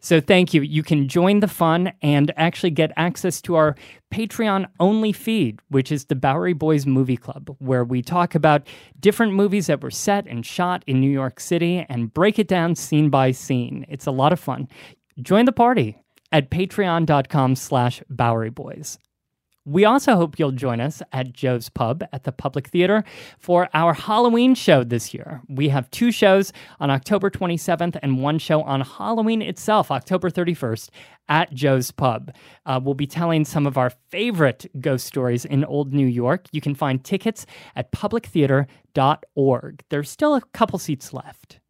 [0.01, 0.63] So thank you.
[0.63, 3.77] You can join the fun and actually get access to our
[4.13, 8.67] Patreon only feed, which is the Bowery Boys Movie Club, where we talk about
[8.99, 12.75] different movies that were set and shot in New York City and break it down
[12.75, 13.85] scene by scene.
[13.89, 14.69] It's a lot of fun.
[15.21, 15.99] Join the party
[16.33, 18.99] at patreon.com slash Bowery Boys.
[19.67, 23.05] We also hope you'll join us at Joe's Pub at the Public Theater
[23.39, 25.43] for our Halloween show this year.
[25.49, 26.51] We have two shows
[26.81, 30.89] on October 27th and one show on Halloween itself, October 31st,
[31.29, 32.35] at Joe's Pub.
[32.65, 36.47] Uh, we'll be telling some of our favorite ghost stories in Old New York.
[36.53, 37.45] You can find tickets
[37.77, 39.85] at publictheater.org.
[39.91, 41.61] There's still a couple seats left.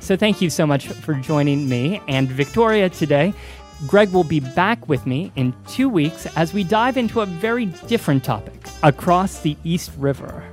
[0.00, 3.34] So thank you so much for joining me and Victoria today.
[3.86, 7.66] Greg will be back with me in two weeks as we dive into a very
[7.86, 10.44] different topic across the East River.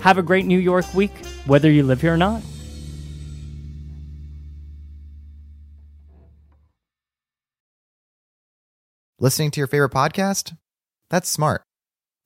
[0.00, 1.12] Have a great New York week,
[1.46, 2.42] whether you live here or not.
[9.18, 10.56] Listening to your favorite podcast?
[11.08, 11.62] That's smart.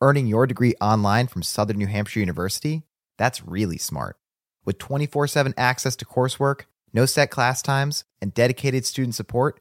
[0.00, 2.82] Earning your degree online from Southern New Hampshire University?
[3.16, 4.16] That's really smart.
[4.64, 6.62] With 24 7 access to coursework,
[6.92, 9.60] no set class times, and dedicated student support,